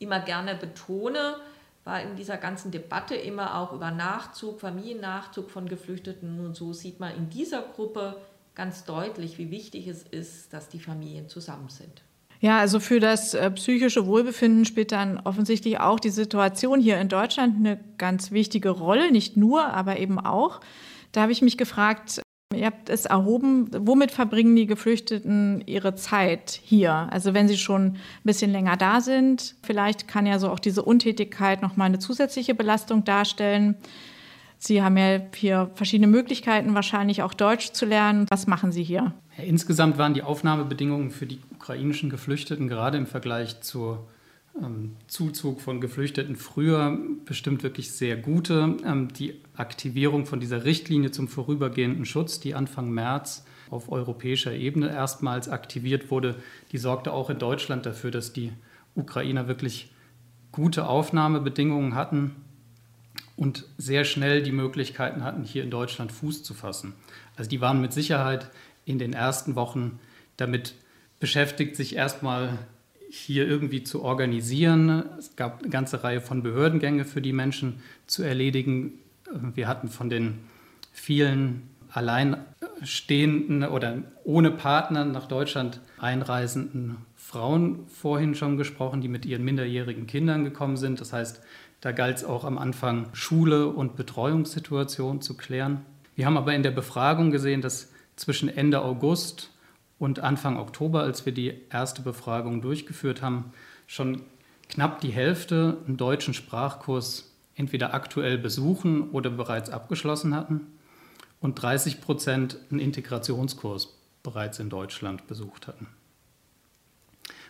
immer 0.00 0.20
gerne 0.20 0.56
betone, 0.56 1.36
weil 1.84 2.08
in 2.08 2.16
dieser 2.16 2.36
ganzen 2.36 2.72
Debatte 2.72 3.14
immer 3.14 3.58
auch 3.58 3.72
über 3.72 3.92
Nachzug, 3.92 4.60
Familiennachzug 4.60 5.50
von 5.50 5.68
Geflüchteten 5.68 6.44
und 6.44 6.56
so 6.56 6.72
sieht 6.72 6.98
man 6.98 7.14
in 7.16 7.30
dieser 7.30 7.62
Gruppe 7.62 8.20
ganz 8.54 8.84
deutlich, 8.84 9.38
wie 9.38 9.50
wichtig 9.50 9.86
es 9.86 10.02
ist, 10.02 10.52
dass 10.52 10.68
die 10.68 10.80
Familien 10.80 11.28
zusammen 11.28 11.68
sind. 11.68 12.02
Ja, 12.42 12.58
also 12.58 12.80
für 12.80 12.98
das 12.98 13.34
äh, 13.34 13.52
psychische 13.52 14.04
Wohlbefinden 14.04 14.64
spielt 14.64 14.90
dann 14.90 15.20
offensichtlich 15.20 15.78
auch 15.78 16.00
die 16.00 16.10
Situation 16.10 16.80
hier 16.80 17.00
in 17.00 17.08
Deutschland 17.08 17.54
eine 17.56 17.78
ganz 17.98 18.32
wichtige 18.32 18.70
Rolle, 18.70 19.12
nicht 19.12 19.36
nur, 19.36 19.64
aber 19.66 20.00
eben 20.00 20.18
auch. 20.18 20.60
Da 21.12 21.22
habe 21.22 21.30
ich 21.30 21.40
mich 21.40 21.56
gefragt, 21.56 22.20
ihr 22.52 22.66
habt 22.66 22.88
es 22.88 23.06
erhoben, 23.06 23.70
womit 23.72 24.10
verbringen 24.10 24.56
die 24.56 24.66
Geflüchteten 24.66 25.62
ihre 25.66 25.94
Zeit 25.94 26.58
hier? 26.64 27.06
Also 27.12 27.32
wenn 27.32 27.46
sie 27.46 27.56
schon 27.56 27.82
ein 27.92 28.00
bisschen 28.24 28.50
länger 28.50 28.76
da 28.76 29.00
sind, 29.00 29.54
vielleicht 29.62 30.08
kann 30.08 30.26
ja 30.26 30.40
so 30.40 30.50
auch 30.50 30.58
diese 30.58 30.82
Untätigkeit 30.82 31.62
nochmal 31.62 31.86
eine 31.86 32.00
zusätzliche 32.00 32.56
Belastung 32.56 33.04
darstellen. 33.04 33.76
Sie 34.64 34.80
haben 34.80 34.96
ja 34.96 35.20
hier 35.34 35.72
verschiedene 35.74 36.06
Möglichkeiten, 36.06 36.76
wahrscheinlich 36.76 37.24
auch 37.24 37.34
Deutsch 37.34 37.72
zu 37.72 37.84
lernen. 37.84 38.26
Was 38.30 38.46
machen 38.46 38.70
Sie 38.70 38.84
hier? 38.84 39.12
Insgesamt 39.36 39.98
waren 39.98 40.14
die 40.14 40.22
Aufnahmebedingungen 40.22 41.10
für 41.10 41.26
die 41.26 41.40
ukrainischen 41.52 42.10
Geflüchteten 42.10 42.68
gerade 42.68 42.96
im 42.96 43.08
Vergleich 43.08 43.60
zur 43.62 44.06
ähm, 44.56 44.94
Zuzug 45.08 45.60
von 45.60 45.80
Geflüchteten 45.80 46.36
früher 46.36 46.96
bestimmt 47.24 47.64
wirklich 47.64 47.90
sehr 47.90 48.16
gute. 48.16 48.76
Ähm, 48.84 49.08
die 49.08 49.40
Aktivierung 49.56 50.26
von 50.26 50.38
dieser 50.38 50.64
Richtlinie 50.64 51.10
zum 51.10 51.26
vorübergehenden 51.26 52.04
Schutz, 52.04 52.38
die 52.38 52.54
Anfang 52.54 52.88
März 52.92 53.44
auf 53.68 53.90
europäischer 53.90 54.52
Ebene 54.52 54.92
erstmals 54.92 55.48
aktiviert 55.48 56.12
wurde, 56.12 56.36
die 56.70 56.78
sorgte 56.78 57.12
auch 57.12 57.30
in 57.30 57.40
Deutschland 57.40 57.84
dafür, 57.84 58.12
dass 58.12 58.32
die 58.32 58.52
Ukrainer 58.94 59.48
wirklich 59.48 59.90
gute 60.52 60.86
Aufnahmebedingungen 60.86 61.96
hatten 61.96 62.36
und 63.42 63.64
sehr 63.76 64.04
schnell 64.04 64.40
die 64.40 64.52
Möglichkeiten 64.52 65.24
hatten, 65.24 65.42
hier 65.42 65.64
in 65.64 65.70
Deutschland 65.70 66.12
Fuß 66.12 66.44
zu 66.44 66.54
fassen. 66.54 66.92
Also 67.34 67.50
die 67.50 67.60
waren 67.60 67.80
mit 67.80 67.92
Sicherheit 67.92 68.48
in 68.84 69.00
den 69.00 69.14
ersten 69.14 69.56
Wochen 69.56 69.98
damit 70.36 70.74
beschäftigt, 71.18 71.74
sich 71.74 71.96
erstmal 71.96 72.60
hier 73.10 73.48
irgendwie 73.48 73.82
zu 73.82 74.04
organisieren. 74.04 75.02
Es 75.18 75.34
gab 75.34 75.58
eine 75.58 75.70
ganze 75.70 76.04
Reihe 76.04 76.20
von 76.20 76.44
Behördengänge 76.44 77.04
für 77.04 77.20
die 77.20 77.32
Menschen 77.32 77.80
zu 78.06 78.22
erledigen. 78.22 78.92
Wir 79.56 79.66
hatten 79.66 79.88
von 79.88 80.08
den 80.08 80.38
vielen 80.92 81.68
alleinstehenden 81.90 83.64
oder 83.64 84.04
ohne 84.22 84.52
Partner 84.52 85.04
nach 85.04 85.26
Deutschland 85.26 85.80
einreisenden 85.98 86.98
Frauen 87.16 87.86
vorhin 87.88 88.36
schon 88.36 88.56
gesprochen, 88.56 89.00
die 89.00 89.08
mit 89.08 89.26
ihren 89.26 89.44
minderjährigen 89.44 90.06
Kindern 90.06 90.44
gekommen 90.44 90.76
sind. 90.76 91.00
Das 91.00 91.12
heißt, 91.12 91.42
da 91.82 91.90
galt 91.90 92.16
es 92.16 92.24
auch 92.24 92.44
am 92.44 92.58
Anfang 92.58 93.08
Schule 93.12 93.66
und 93.66 93.96
Betreuungssituation 93.96 95.20
zu 95.20 95.36
klären. 95.36 95.84
Wir 96.14 96.26
haben 96.26 96.36
aber 96.36 96.54
in 96.54 96.62
der 96.62 96.70
Befragung 96.70 97.32
gesehen, 97.32 97.60
dass 97.60 97.90
zwischen 98.14 98.48
Ende 98.48 98.82
August 98.82 99.50
und 99.98 100.20
Anfang 100.20 100.58
Oktober, 100.58 101.02
als 101.02 101.26
wir 101.26 101.32
die 101.32 101.54
erste 101.70 102.02
Befragung 102.02 102.62
durchgeführt 102.62 103.20
haben, 103.20 103.52
schon 103.88 104.22
knapp 104.68 105.00
die 105.00 105.10
Hälfte 105.10 105.78
einen 105.86 105.96
deutschen 105.96 106.34
Sprachkurs 106.34 107.32
entweder 107.56 107.94
aktuell 107.94 108.38
besuchen 108.38 109.10
oder 109.10 109.30
bereits 109.30 109.68
abgeschlossen 109.68 110.36
hatten 110.36 110.60
und 111.40 111.60
30 111.60 112.00
Prozent 112.00 112.58
einen 112.70 112.78
Integrationskurs 112.78 113.98
bereits 114.22 114.60
in 114.60 114.70
Deutschland 114.70 115.26
besucht 115.26 115.66
hatten. 115.66 115.88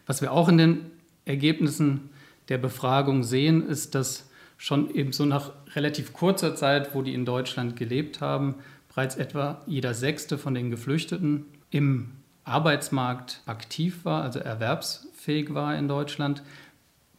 Was 0.06 0.22
wir 0.22 0.32
auch 0.32 0.48
in 0.48 0.56
den 0.56 0.90
Ergebnissen 1.26 2.08
der 2.48 2.58
Befragung 2.58 3.22
sehen, 3.22 3.66
ist, 3.66 3.94
dass 3.94 4.28
schon 4.56 4.94
eben 4.94 5.12
so 5.12 5.24
nach 5.24 5.52
relativ 5.74 6.12
kurzer 6.12 6.54
Zeit, 6.54 6.94
wo 6.94 7.02
die 7.02 7.14
in 7.14 7.24
Deutschland 7.24 7.76
gelebt 7.76 8.20
haben, 8.20 8.56
bereits 8.88 9.16
etwa 9.16 9.62
jeder 9.66 9.94
Sechste 9.94 10.38
von 10.38 10.54
den 10.54 10.70
Geflüchteten 10.70 11.46
im 11.70 12.12
Arbeitsmarkt 12.44 13.40
aktiv 13.46 14.04
war, 14.04 14.22
also 14.22 14.38
erwerbsfähig 14.38 15.54
war 15.54 15.76
in 15.76 15.88
Deutschland. 15.88 16.42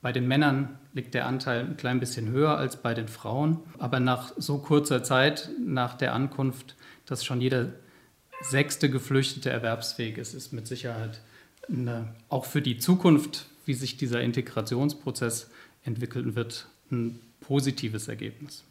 Bei 0.02 0.12
den 0.12 0.28
Männern 0.28 0.78
liegt 0.94 1.14
der 1.14 1.26
Anteil 1.26 1.62
ein 1.62 1.78
klein 1.78 2.00
bisschen 2.00 2.30
höher 2.30 2.58
als 2.58 2.78
bei 2.78 2.94
den 2.94 3.08
Frauen. 3.08 3.60
Aber 3.80 4.00
nach 4.00 4.34
so 4.38 4.58
kurzer 4.60 5.04
Zeit, 5.04 5.50
nach 5.66 5.96
der 5.96 6.14
Ankunft, 6.14 6.76
dass 7.06 7.26
schon 7.26 7.42
jeder 7.42 7.68
sechste 8.42 8.90
Geflüchtete 8.90 9.50
erwerbsfähig 9.50 10.18
ist, 10.18 10.34
ist 10.34 10.54
mit 10.54 10.68
Sicherheit 10.68 11.22
eine, 11.70 12.14
auch 12.30 12.46
für 12.46 12.62
die 12.62 12.78
Zukunft, 12.78 13.46
wie 13.66 13.74
sich 13.74 13.98
dieser 13.98 14.22
Integrationsprozess 14.22 15.50
entwickeln 15.84 16.36
wird, 16.36 16.68
ein 16.92 17.20
positives 17.42 18.08
Ergebnis. 18.08 18.64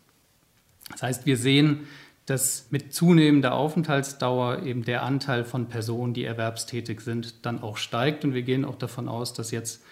Das 0.91 1.03
heißt, 1.03 1.27
wir 1.27 1.37
sehen, 1.37 1.81
dass 2.27 2.67
mit 2.71 2.95
zunehmender 2.95 3.55
Aufenthaltsdauer 3.55 4.63
eben 4.63 4.85
der 4.85 5.03
Anteil 5.03 5.45
von 5.45 5.69
Personen, 5.69 6.15
die 6.15 6.25
erwerbstätig 6.25 7.01
sind, 7.01 7.45
dann 7.45 7.63
auch 7.63 7.77
steigt. 7.77 8.25
Und 8.25 8.35
wir 8.35 8.43
gehen 8.43 8.65
auch 8.65 8.77
davon 8.77 9.09
aus, 9.09 9.33
dass 9.33 9.51
jetzt 9.51 9.83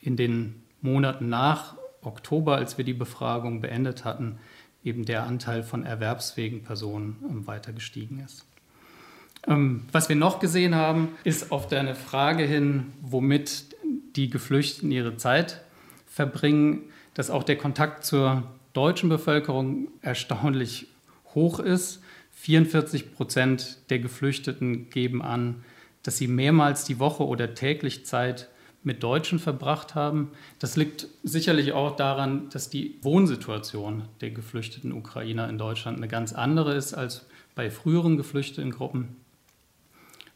in 0.00 0.16
den 0.16 0.62
Monaten 0.82 1.28
nach 1.28 1.76
Oktober, 2.02 2.56
als 2.56 2.78
wir 2.78 2.84
die 2.84 2.94
Befragung 2.94 3.60
beendet 3.60 4.04
hatten, 4.04 4.38
eben 4.84 5.04
der 5.04 5.24
Anteil 5.24 5.62
von 5.62 5.84
erwerbsfähigen 5.84 6.62
Personen 6.62 7.16
ähm, 7.28 7.46
weiter 7.46 7.72
gestiegen 7.72 8.22
ist. 8.24 8.44
Ähm, 9.46 9.84
was 9.92 10.08
wir 10.08 10.16
noch 10.16 10.40
gesehen 10.40 10.74
haben, 10.74 11.08
ist 11.24 11.52
auf 11.52 11.68
deine 11.68 11.94
Frage 11.94 12.44
hin, 12.44 12.92
womit 13.00 13.64
die 14.18 14.28
Geflüchteten 14.28 14.90
ihre 14.90 15.16
Zeit 15.16 15.62
verbringen, 16.06 16.82
dass 17.14 17.30
auch 17.30 17.44
der 17.44 17.56
Kontakt 17.56 18.04
zur 18.04 18.42
deutschen 18.72 19.08
Bevölkerung 19.08 19.88
erstaunlich 20.02 20.88
hoch 21.34 21.60
ist. 21.60 22.02
44 22.32 23.14
Prozent 23.14 23.78
der 23.90 24.00
Geflüchteten 24.00 24.90
geben 24.90 25.22
an, 25.22 25.62
dass 26.02 26.18
sie 26.18 26.26
mehrmals 26.26 26.84
die 26.84 26.98
Woche 26.98 27.24
oder 27.24 27.54
täglich 27.54 28.06
Zeit 28.06 28.48
mit 28.82 29.02
Deutschen 29.02 29.38
verbracht 29.38 29.94
haben. 29.94 30.32
Das 30.58 30.76
liegt 30.76 31.06
sicherlich 31.22 31.72
auch 31.72 31.94
daran, 31.94 32.48
dass 32.50 32.70
die 32.70 32.96
Wohnsituation 33.02 34.04
der 34.20 34.30
geflüchteten 34.30 34.92
Ukrainer 34.92 35.48
in 35.48 35.58
Deutschland 35.58 35.98
eine 35.98 36.08
ganz 36.08 36.32
andere 36.32 36.74
ist 36.74 36.94
als 36.94 37.26
bei 37.54 37.70
früheren 37.70 38.16
geflüchteten 38.16 38.70
Gruppen, 38.72 39.16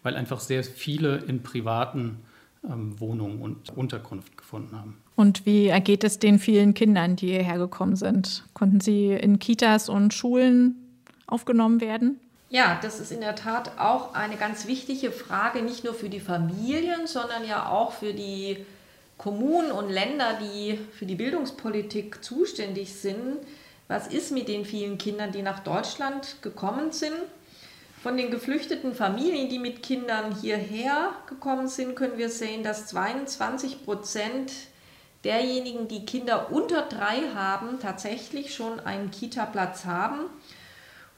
weil 0.04 0.14
einfach 0.14 0.40
sehr 0.40 0.62
viele 0.62 1.18
in 1.18 1.42
privaten 1.42 2.18
ähm, 2.68 2.98
Wohnungen 3.00 3.40
und 3.40 3.76
Unterkunft 3.76 4.36
gefunden 4.36 4.76
haben. 4.76 4.96
Und 5.16 5.46
wie 5.46 5.68
ergeht 5.68 6.04
es 6.04 6.18
den 6.18 6.38
vielen 6.38 6.74
Kindern, 6.74 7.16
die 7.16 7.28
hierher 7.28 7.58
gekommen 7.58 7.96
sind? 7.96 8.44
Konnten 8.54 8.80
sie 8.80 9.12
in 9.12 9.38
Kitas 9.38 9.88
und 9.88 10.14
Schulen 10.14 10.76
aufgenommen 11.26 11.80
werden? 11.80 12.18
Ja, 12.48 12.78
das 12.82 13.00
ist 13.00 13.12
in 13.12 13.20
der 13.20 13.34
Tat 13.34 13.78
auch 13.78 14.14
eine 14.14 14.36
ganz 14.36 14.66
wichtige 14.66 15.10
Frage, 15.10 15.62
nicht 15.62 15.84
nur 15.84 15.94
für 15.94 16.10
die 16.10 16.20
Familien, 16.20 17.06
sondern 17.06 17.46
ja 17.46 17.68
auch 17.70 17.92
für 17.92 18.12
die 18.12 18.58
Kommunen 19.16 19.72
und 19.72 19.88
Länder, 19.88 20.38
die 20.40 20.78
für 20.92 21.06
die 21.06 21.14
Bildungspolitik 21.14 22.22
zuständig 22.22 22.92
sind. 22.94 23.38
Was 23.88 24.06
ist 24.06 24.32
mit 24.32 24.48
den 24.48 24.64
vielen 24.64 24.98
Kindern, 24.98 25.32
die 25.32 25.42
nach 25.42 25.60
Deutschland 25.60 26.42
gekommen 26.42 26.92
sind? 26.92 27.14
Von 28.02 28.16
den 28.16 28.32
geflüchteten 28.32 28.96
Familien, 28.96 29.48
die 29.48 29.60
mit 29.60 29.80
Kindern 29.80 30.34
hierher 30.34 31.10
gekommen 31.28 31.68
sind, 31.68 31.94
können 31.94 32.18
wir 32.18 32.30
sehen, 32.30 32.64
dass 32.64 32.88
22 32.88 33.84
Prozent 33.84 34.50
derjenigen, 35.22 35.86
die 35.86 36.04
Kinder 36.04 36.50
unter 36.50 36.82
drei 36.82 37.20
haben, 37.32 37.78
tatsächlich 37.78 38.56
schon 38.56 38.80
einen 38.80 39.12
Kita-Platz 39.12 39.84
haben. 39.84 40.18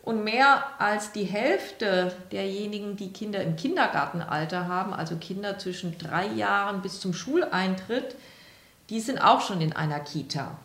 Und 0.03 0.25
mehr 0.25 0.63
als 0.79 1.13
die 1.13 1.25
Hälfte 1.25 2.15
derjenigen, 2.31 2.97
die 2.97 3.15
Kinder 3.15 3.43
im 3.43 3.57
Kindergartenalter 3.57 4.69
haben, 4.69 4.93
also 4.93 5.17
Kinder 5.17 5.59
zwischen 5.59 5.97
drei 5.97 6.27
Jahren 6.27 6.83
bis 6.83 7.01
zum 7.01 7.15
Schuleintritt, 7.15 8.15
die 8.91 9.01
sind 9.01 9.19
auch 9.19 9.41
schon 9.41 9.63
in 9.63 9.73
einer 9.73 10.01
Kita. 10.01 10.59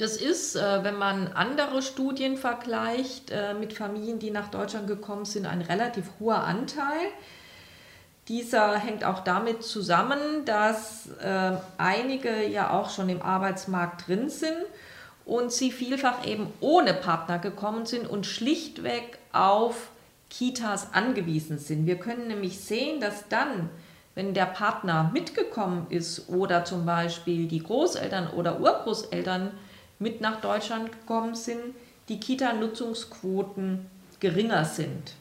Das 0.00 0.16
ist, 0.16 0.56
äh, 0.56 0.82
wenn 0.82 0.96
man 0.96 1.28
andere 1.34 1.82
Studien 1.82 2.38
vergleicht 2.38 3.30
äh, 3.30 3.52
mit 3.52 3.74
Familien, 3.74 4.18
die 4.18 4.30
nach 4.30 4.48
Deutschland 4.48 4.86
gekommen 4.86 5.26
sind, 5.26 5.44
ein 5.44 5.60
relativ 5.60 6.06
hoher 6.18 6.42
Anteil. 6.42 7.08
Dieser 8.26 8.78
hängt 8.78 9.04
auch 9.04 9.20
damit 9.20 9.62
zusammen, 9.62 10.46
dass 10.46 11.10
äh, 11.22 11.52
einige 11.76 12.46
ja 12.46 12.70
auch 12.70 12.88
schon 12.88 13.10
im 13.10 13.20
Arbeitsmarkt 13.20 14.08
drin 14.08 14.30
sind 14.30 14.56
und 15.26 15.52
sie 15.52 15.70
vielfach 15.70 16.26
eben 16.26 16.50
ohne 16.60 16.94
Partner 16.94 17.38
gekommen 17.38 17.84
sind 17.84 18.08
und 18.08 18.24
schlichtweg 18.24 19.18
auf 19.34 19.90
Kitas 20.30 20.94
angewiesen 20.94 21.58
sind. 21.58 21.84
Wir 21.84 21.96
können 21.96 22.28
nämlich 22.28 22.58
sehen, 22.60 23.00
dass 23.00 23.28
dann, 23.28 23.68
wenn 24.14 24.32
der 24.32 24.46
Partner 24.46 25.10
mitgekommen 25.12 25.88
ist 25.90 26.30
oder 26.30 26.64
zum 26.64 26.86
Beispiel 26.86 27.48
die 27.48 27.62
Großeltern 27.62 28.30
oder 28.30 28.60
Urgroßeltern 28.60 29.50
mit 30.00 30.20
nach 30.20 30.40
Deutschland 30.40 30.90
gekommen 30.90 31.36
sind, 31.36 31.60
die 32.08 32.18
Kita-Nutzungsquoten 32.18 33.86
geringer 34.18 34.64
sind. 34.64 35.12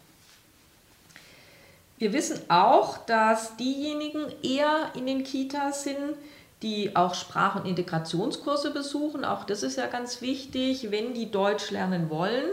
Wir 1.99 2.13
wissen 2.13 2.39
auch, 2.49 2.97
dass 3.05 3.57
diejenigen 3.57 4.25
eher 4.41 4.91
in 4.95 5.05
den 5.05 5.23
Kitas 5.23 5.83
sind, 5.83 6.15
die 6.61 6.95
auch 6.95 7.13
Sprach- 7.13 7.55
und 7.55 7.65
Integrationskurse 7.65 8.71
besuchen. 8.71 9.25
Auch 9.25 9.43
das 9.43 9.63
ist 9.63 9.77
ja 9.77 9.87
ganz 9.87 10.21
wichtig, 10.21 10.91
wenn 10.91 11.13
die 11.13 11.29
Deutsch 11.29 11.71
lernen 11.71 12.09
wollen 12.09 12.45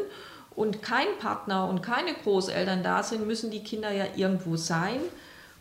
und 0.54 0.82
kein 0.82 1.06
Partner 1.20 1.68
und 1.68 1.82
keine 1.82 2.14
Großeltern 2.14 2.82
da 2.82 3.02
sind, 3.02 3.26
müssen 3.26 3.50
die 3.50 3.62
Kinder 3.62 3.92
ja 3.92 4.06
irgendwo 4.16 4.56
sein. 4.56 5.00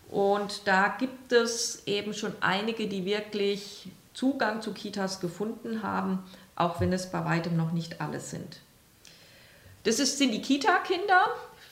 Und 0.09 0.67
da 0.67 0.95
gibt 0.99 1.31
es 1.31 1.83
eben 1.85 2.13
schon 2.13 2.33
einige, 2.39 2.87
die 2.87 3.05
wirklich 3.05 3.87
Zugang 4.13 4.61
zu 4.61 4.73
Kitas 4.73 5.19
gefunden 5.19 5.83
haben, 5.83 6.23
auch 6.55 6.79
wenn 6.79 6.93
es 6.93 7.11
bei 7.11 7.23
weitem 7.25 7.57
noch 7.57 7.71
nicht 7.71 8.01
alle 8.01 8.19
sind. 8.19 8.59
Das 9.83 9.99
ist, 9.99 10.17
sind 10.17 10.31
die 10.31 10.41
Kita-Kinder. 10.41 11.25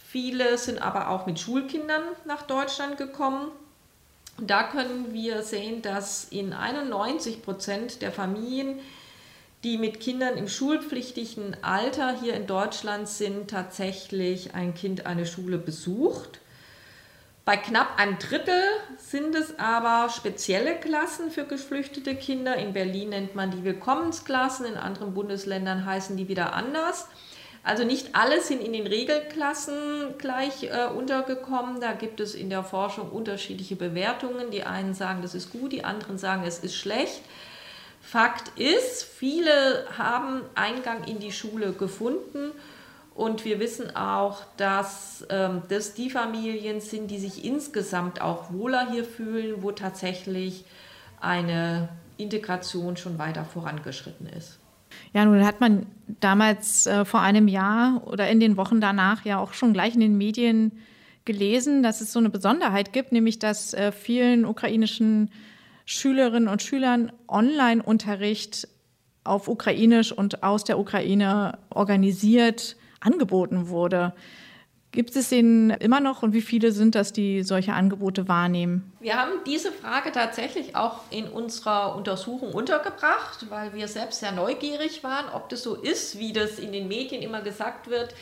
Viele 0.07 0.57
sind 0.57 0.81
aber 0.81 1.09
auch 1.09 1.25
mit 1.25 1.39
Schulkindern 1.39 2.03
nach 2.25 2.43
Deutschland 2.43 2.97
gekommen. 2.97 3.47
Da 4.39 4.63
können 4.63 5.13
wir 5.13 5.43
sehen, 5.43 5.81
dass 5.81 6.25
in 6.25 6.53
91 6.53 7.41
Prozent 7.41 8.01
der 8.01 8.11
Familien, 8.11 8.79
die 9.63 9.77
mit 9.77 9.99
Kindern 9.99 10.37
im 10.37 10.49
schulpflichtigen 10.49 11.55
Alter 11.63 12.19
hier 12.19 12.33
in 12.33 12.47
Deutschland 12.47 13.07
sind, 13.07 13.49
tatsächlich 13.49 14.53
ein 14.53 14.73
Kind 14.73 15.05
eine 15.05 15.25
Schule 15.25 15.57
besucht. 15.57 16.39
Bei 17.45 17.57
knapp 17.57 17.99
einem 17.99 18.17
Drittel 18.19 18.63
sind 18.97 19.35
es 19.35 19.59
aber 19.59 20.09
spezielle 20.09 20.75
Klassen 20.75 21.29
für 21.29 21.43
geflüchtete 21.43 22.15
Kinder. 22.15 22.55
In 22.55 22.71
Berlin 22.71 23.09
nennt 23.09 23.35
man 23.35 23.51
die 23.51 23.65
Willkommensklassen, 23.65 24.65
in 24.65 24.77
anderen 24.77 25.13
Bundesländern 25.13 25.85
heißen 25.85 26.15
die 26.15 26.29
wieder 26.29 26.53
anders. 26.53 27.09
Also 27.61 27.83
nicht 27.83 28.15
alle 28.15 28.41
sind 28.41 28.61
in 28.61 28.71
den 28.71 28.87
Regelklassen 28.87 30.17
gleich 30.17 30.63
äh, 30.63 30.87
untergekommen. 30.87 31.81
Da 31.81 31.91
gibt 31.91 32.21
es 32.21 32.33
in 32.33 32.49
der 32.49 32.63
Forschung 32.63 33.09
unterschiedliche 33.09 33.75
Bewertungen. 33.75 34.49
Die 34.49 34.63
einen 34.63 34.93
sagen, 34.93 35.21
das 35.21 35.35
ist 35.35 35.51
gut, 35.51 35.73
die 35.73 35.83
anderen 35.83 36.17
sagen, 36.17 36.43
es 36.45 36.59
ist 36.59 36.75
schlecht. 36.75 37.21
Fakt 38.01 38.57
ist, 38.57 39.03
viele 39.03 39.85
haben 39.97 40.43
Eingang 40.55 41.03
in 41.05 41.19
die 41.19 41.31
Schule 41.33 41.73
gefunden 41.73 42.51
und 43.15 43.45
wir 43.45 43.59
wissen 43.59 43.95
auch, 43.95 44.41
dass 44.57 45.25
ähm, 45.29 45.61
das 45.69 45.93
die 45.93 46.09
Familien 46.09 46.81
sind, 46.81 47.11
die 47.11 47.19
sich 47.19 47.45
insgesamt 47.45 48.21
auch 48.21 48.51
wohler 48.51 48.89
hier 48.91 49.03
fühlen, 49.03 49.61
wo 49.61 49.71
tatsächlich 49.71 50.65
eine 51.21 51.89
Integration 52.17 52.97
schon 52.97 53.19
weiter 53.19 53.45
vorangeschritten 53.45 54.27
ist. 54.27 54.59
Ja, 55.13 55.25
nun 55.25 55.45
hat 55.45 55.59
man 55.61 55.85
damals 56.07 56.87
äh, 56.87 57.05
vor 57.05 57.21
einem 57.21 57.47
Jahr 57.47 58.01
oder 58.05 58.29
in 58.29 58.39
den 58.39 58.57
Wochen 58.57 58.81
danach 58.81 59.25
ja 59.25 59.39
auch 59.39 59.53
schon 59.53 59.73
gleich 59.73 59.93
in 59.93 59.99
den 59.99 60.17
Medien 60.17 60.71
gelesen, 61.25 61.83
dass 61.83 62.01
es 62.01 62.11
so 62.11 62.19
eine 62.19 62.29
Besonderheit 62.29 62.93
gibt, 62.93 63.11
nämlich 63.11 63.39
dass 63.39 63.73
äh, 63.73 63.91
vielen 63.91 64.45
ukrainischen 64.45 65.31
Schülerinnen 65.85 66.49
und 66.49 66.61
Schülern 66.61 67.11
Online-Unterricht 67.27 68.67
auf 69.23 69.47
Ukrainisch 69.47 70.11
und 70.11 70.43
aus 70.43 70.63
der 70.63 70.79
Ukraine 70.79 71.59
organisiert 71.69 72.75
angeboten 73.03 73.69
wurde. 73.69 74.13
Gibt 74.93 75.15
es 75.15 75.29
den 75.29 75.71
immer 75.71 75.99
noch 75.99 76.21
und 76.21 76.33
wie 76.33 76.41
viele 76.41 76.71
sind 76.71 76.93
das, 76.93 77.11
die 77.11 77.41
solche 77.41 77.73
Angebote 77.73 78.27
wahrnehmen? 78.27 78.93
Wir 78.99 79.15
haben 79.15 79.31
diese 79.43 79.71
Frage 79.71 80.11
tatsächlich 80.11 80.75
auch 80.75 80.99
in 81.09 81.27
unserer 81.27 81.95
Untersuchung 81.95 82.53
untergebracht, 82.53 83.47
weil 83.49 83.73
wir 83.73 83.87
selbst 83.87 84.19
sehr 84.19 84.31
neugierig 84.31 85.03
waren, 85.03 85.33
ob 85.33 85.49
das 85.49 85.63
so 85.63 85.73
ist, 85.73 86.19
wie 86.19 86.31
das 86.31 86.59
in 86.59 86.71
den 86.71 86.87
Medien 86.87 87.23
immer 87.23 87.41
gesagt 87.41 87.89
wird, 87.89 88.13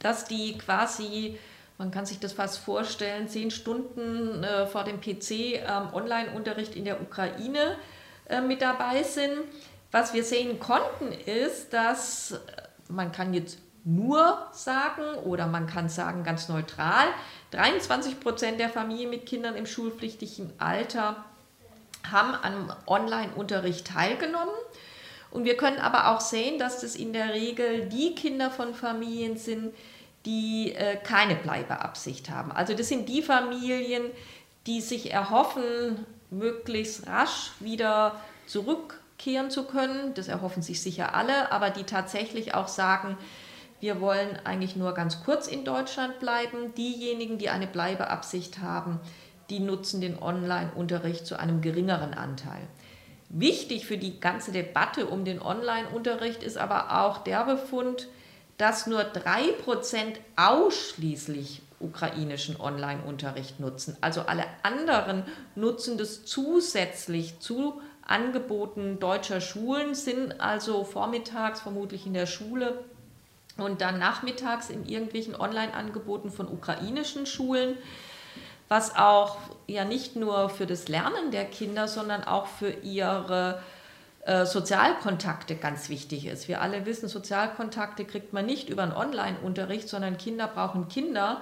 dass 0.00 0.26
die 0.26 0.58
quasi, 0.58 1.38
man 1.78 1.90
kann 1.90 2.04
sich 2.04 2.18
das 2.18 2.34
fast 2.34 2.58
vorstellen, 2.58 3.26
zehn 3.26 3.50
Stunden 3.50 4.44
äh, 4.44 4.66
vor 4.66 4.84
dem 4.84 5.00
PC 5.00 5.30
ähm, 5.30 5.94
Online-Unterricht 5.94 6.76
in 6.76 6.84
der 6.84 7.00
Ukraine 7.00 7.76
äh, 8.28 8.42
mit 8.42 8.60
dabei 8.60 9.02
sind. 9.02 9.32
Was 9.92 10.12
wir 10.12 10.24
sehen 10.24 10.60
konnten, 10.60 11.10
ist, 11.24 11.72
dass 11.72 12.32
äh, 12.32 12.36
man 12.90 13.12
kann 13.12 13.32
jetzt 13.32 13.56
nur 13.84 14.46
sagen 14.52 15.14
oder 15.24 15.46
man 15.46 15.66
kann 15.66 15.88
sagen 15.88 16.24
ganz 16.24 16.48
neutral, 16.48 17.06
23 17.52 18.20
Prozent 18.20 18.60
der 18.60 18.68
Familien 18.68 19.10
mit 19.10 19.26
Kindern 19.26 19.56
im 19.56 19.66
schulpflichtigen 19.66 20.52
Alter 20.58 21.24
haben 22.10 22.34
am 22.42 22.72
Online-Unterricht 22.86 23.86
teilgenommen. 23.86 24.54
Und 25.30 25.44
wir 25.44 25.56
können 25.56 25.78
aber 25.78 26.10
auch 26.10 26.20
sehen, 26.20 26.58
dass 26.58 26.80
das 26.80 26.96
in 26.96 27.12
der 27.12 27.34
Regel 27.34 27.88
die 27.88 28.14
Kinder 28.14 28.50
von 28.50 28.74
Familien 28.74 29.36
sind, 29.36 29.74
die 30.24 30.72
äh, 30.74 30.96
keine 30.96 31.36
Bleibeabsicht 31.36 32.30
haben. 32.30 32.50
Also 32.52 32.74
das 32.74 32.88
sind 32.88 33.08
die 33.08 33.22
Familien, 33.22 34.04
die 34.66 34.80
sich 34.80 35.12
erhoffen, 35.12 36.06
möglichst 36.30 37.06
rasch 37.06 37.52
wieder 37.60 38.20
zurückkehren 38.46 39.50
zu 39.50 39.64
können. 39.64 40.14
Das 40.14 40.28
erhoffen 40.28 40.62
sich 40.62 40.82
sicher 40.82 41.14
alle, 41.14 41.52
aber 41.52 41.70
die 41.70 41.84
tatsächlich 41.84 42.54
auch 42.54 42.68
sagen, 42.68 43.16
wir 43.80 44.00
wollen 44.00 44.38
eigentlich 44.44 44.76
nur 44.76 44.94
ganz 44.94 45.22
kurz 45.24 45.46
in 45.46 45.64
Deutschland 45.64 46.18
bleiben. 46.18 46.74
Diejenigen, 46.76 47.38
die 47.38 47.48
eine 47.48 47.66
Bleibeabsicht 47.66 48.58
haben, 48.58 49.00
die 49.50 49.60
nutzen 49.60 50.00
den 50.00 50.20
Online-Unterricht 50.20 51.26
zu 51.26 51.38
einem 51.38 51.60
geringeren 51.60 52.14
Anteil. 52.14 52.66
Wichtig 53.30 53.86
für 53.86 53.98
die 53.98 54.20
ganze 54.20 54.52
Debatte 54.52 55.06
um 55.06 55.24
den 55.24 55.40
Online-Unterricht 55.40 56.42
ist 56.42 56.56
aber 56.56 57.02
auch 57.02 57.18
der 57.18 57.44
Befund, 57.44 58.08
dass 58.56 58.86
nur 58.86 59.00
3% 59.00 60.16
ausschließlich 60.36 61.62
ukrainischen 61.78 62.60
Online-Unterricht 62.60 63.60
nutzen. 63.60 63.96
Also 64.00 64.22
alle 64.22 64.44
anderen 64.62 65.24
nutzen 65.54 65.96
das 65.96 66.24
zusätzlich 66.24 67.38
zu 67.38 67.80
Angeboten 68.02 68.98
deutscher 68.98 69.40
Schulen, 69.40 69.94
sind 69.94 70.40
also 70.40 70.82
vormittags 70.84 71.60
vermutlich 71.60 72.06
in 72.06 72.14
der 72.14 72.26
Schule 72.26 72.84
und 73.58 73.80
dann 73.80 73.98
nachmittags 73.98 74.70
in 74.70 74.86
irgendwelchen 74.86 75.34
Online-Angeboten 75.34 76.30
von 76.30 76.48
ukrainischen 76.48 77.26
Schulen, 77.26 77.76
was 78.68 78.96
auch 78.96 79.36
ja 79.66 79.84
nicht 79.84 80.16
nur 80.16 80.48
für 80.48 80.66
das 80.66 80.88
Lernen 80.88 81.30
der 81.30 81.44
Kinder, 81.44 81.88
sondern 81.88 82.24
auch 82.24 82.46
für 82.46 82.70
ihre 82.70 83.60
äh, 84.24 84.44
Sozialkontakte 84.44 85.56
ganz 85.56 85.88
wichtig 85.88 86.26
ist. 86.26 86.48
Wir 86.48 86.60
alle 86.60 86.86
wissen, 86.86 87.08
Sozialkontakte 87.08 88.04
kriegt 88.04 88.32
man 88.32 88.46
nicht 88.46 88.68
über 88.68 88.82
einen 88.82 88.92
Online-Unterricht, 88.92 89.88
sondern 89.88 90.18
Kinder 90.18 90.46
brauchen 90.46 90.88
Kinder. 90.88 91.40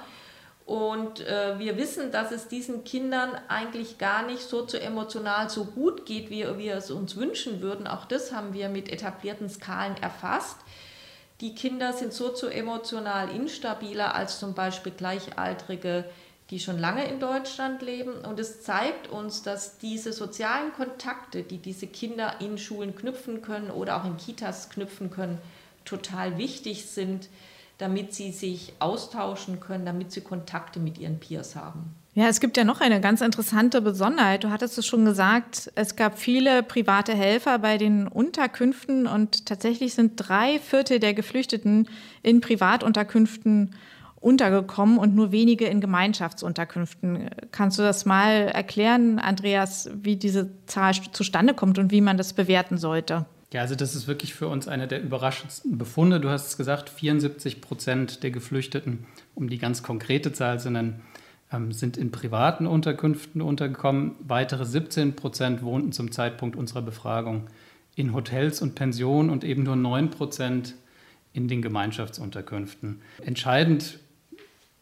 Und 0.67 1.21
äh, 1.21 1.59
wir 1.59 1.77
wissen, 1.77 2.11
dass 2.11 2.33
es 2.33 2.49
diesen 2.49 2.83
Kindern 2.83 3.31
eigentlich 3.49 3.99
gar 3.99 4.25
nicht 4.25 4.43
so 4.43 4.63
zu 4.67 4.81
emotional 4.81 5.49
so 5.49 5.65
gut 5.65 6.07
geht, 6.07 6.29
wie 6.29 6.45
wir 6.59 6.75
es 6.75 6.91
uns 6.91 7.17
wünschen 7.17 7.61
würden. 7.61 7.87
Auch 7.87 8.05
das 8.05 8.33
haben 8.33 8.53
wir 8.53 8.69
mit 8.69 8.89
etablierten 8.93 9.49
Skalen 9.49 9.97
erfasst. 10.01 10.57
Die 11.41 11.55
Kinder 11.55 11.93
sind 11.93 12.15
sozioemotional 12.15 13.29
instabiler 13.29 14.15
als 14.15 14.39
zum 14.39 14.55
Beispiel 14.55 14.93
Gleichaltrige, 14.93 16.07
die 16.51 16.61
schon 16.61 16.79
lange 16.79 17.07
in 17.07 17.21
Deutschland 17.21 17.83
leben. 17.83 18.13
Und 18.25 18.41
es 18.41 18.63
zeigt 18.63 19.09
uns, 19.09 19.43
dass 19.43 19.79
diese 19.79 20.13
sozialen 20.13 20.73
Kontakte, 20.73 21.43
die 21.43 21.59
diese 21.59 21.87
Kinder 21.87 22.41
in 22.41 22.57
Schulen 22.57 22.95
knüpfen 22.95 23.43
können 23.43 23.71
oder 23.71 24.01
auch 24.01 24.05
in 24.05 24.17
Kitas 24.17 24.71
knüpfen 24.71 25.11
können, 25.11 25.39
total 25.85 26.39
wichtig 26.39 26.87
sind, 26.87 27.29
damit 27.79 28.15
sie 28.15 28.33
sich 28.33 28.73
austauschen 28.79 29.61
können, 29.61 29.85
damit 29.85 30.13
sie 30.13 30.23
Kontakte 30.23 30.81
mit 30.81 30.97
ihren 30.99 31.21
Peers 31.21 31.55
haben. 31.55 31.95
Ja, 32.17 32.29
es 32.29 32.41
gibt 32.41 32.57
ja 32.57 32.65
noch 32.65 32.81
eine 32.81 33.03
ganz 33.03 33.21
interessante 33.21 33.83
Besonderheit. 33.83 34.43
Du 34.43 34.49
hattest 34.49 34.79
es 34.79 34.87
schon 34.87 35.05
gesagt, 35.05 35.71
es 35.75 35.97
gab 35.97 36.19
viele 36.19 36.63
private 36.63 37.15
Helfer 37.15 37.59
bei 37.59 37.77
den 37.77 38.09
Unterkünften 38.09 39.07
und 39.07 39.45
tatsächlich 39.45 39.93
sind 39.93 40.13
drei 40.17 40.59
Viertel 40.59 40.99
der 40.99 41.13
Geflüchteten 41.13 41.91
in 42.23 42.41
Privatunterkünften 42.41 43.75
untergekommen 44.19 44.97
und 44.97 45.15
nur 45.15 45.31
wenige 45.31 45.67
in 45.67 45.83
Gemeinschaftsunterkünften. 45.83 47.29
Kannst 47.53 47.79
du 47.79 47.83
das 47.83 48.07
mal 48.07 48.49
erklären, 48.49 49.19
Andreas, 49.19 49.91
wie 49.93 50.17
diese 50.17 50.49
Zahl 50.65 50.95
zustande 51.13 51.53
kommt 51.53 51.79
und 51.79 51.93
wie 51.93 52.01
man 52.01 52.17
das 52.17 52.33
bewerten 52.33 52.79
sollte? 52.79 53.27
Ja, 53.53 53.61
also 53.61 53.75
das 53.75 53.95
ist 53.95 54.07
wirklich 54.07 54.33
für 54.33 54.49
uns 54.49 54.69
einer 54.69 54.87
der 54.87 55.03
überraschendsten 55.03 55.77
Befunde. 55.77 56.19
Du 56.19 56.31
hast 56.31 56.47
es 56.47 56.57
gesagt, 56.57 56.89
74 56.89 57.61
Prozent 57.61 58.23
der 58.23 58.31
Geflüchteten, 58.31 59.05
um 59.35 59.51
die 59.51 59.59
ganz 59.59 59.83
konkrete 59.83 60.33
Zahl 60.33 60.59
zu 60.59 60.71
nennen, 60.71 61.03
sind 61.71 61.97
in 61.97 62.11
privaten 62.11 62.67
Unterkünften 62.67 63.41
untergekommen. 63.41 64.13
Weitere 64.21 64.65
17 64.65 65.17
Prozent 65.17 65.63
wohnten 65.63 65.93
zum 65.93 66.13
Zeitpunkt 66.13 66.57
unserer 66.57 66.83
Befragung 66.83 67.49
in 67.95 68.13
Hotels 68.15 68.61
und 68.63 68.75
Pensionen 68.75 69.31
und 69.31 69.45
eben 69.45 69.63
nur 69.63 69.77
9 69.77 70.11
Prozent 70.11 70.75
in 71.33 71.49
den 71.49 71.63
Gemeinschaftsunterkünften. 71.63 73.01
Entscheidend 73.25 73.99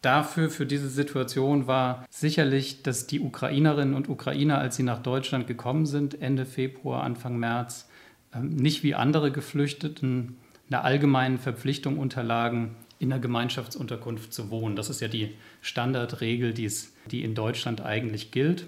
dafür, 0.01 0.49
für 0.49 0.65
diese 0.65 0.89
Situation 0.89 1.67
war 1.67 2.05
sicherlich, 2.09 2.83
dass 2.83 3.07
die 3.07 3.19
Ukrainerinnen 3.19 3.93
und 3.93 4.07
Ukrainer, 4.07 4.59
als 4.59 4.75
sie 4.75 4.83
nach 4.83 5.01
Deutschland 5.01 5.47
gekommen 5.47 5.85
sind, 5.85 6.21
Ende 6.21 6.45
Februar, 6.45 7.03
Anfang 7.03 7.37
März, 7.37 7.89
ähm, 8.33 8.49
nicht 8.55 8.83
wie 8.83 8.95
andere 8.95 9.31
Geflüchteten 9.31 10.37
einer 10.69 10.83
allgemeinen 10.83 11.37
Verpflichtung 11.37 11.97
unterlagen, 11.97 12.75
in 13.05 13.11
der 13.11 13.19
Gemeinschaftsunterkunft 13.19 14.33
zu 14.33 14.49
wohnen. 14.49 14.75
Das 14.75 14.89
ist 14.89 14.99
ja 14.99 15.07
die 15.07 15.35
Standardregel, 15.61 16.53
die 16.53 17.23
in 17.23 17.35
Deutschland 17.35 17.81
eigentlich 17.81 18.31
gilt. 18.31 18.65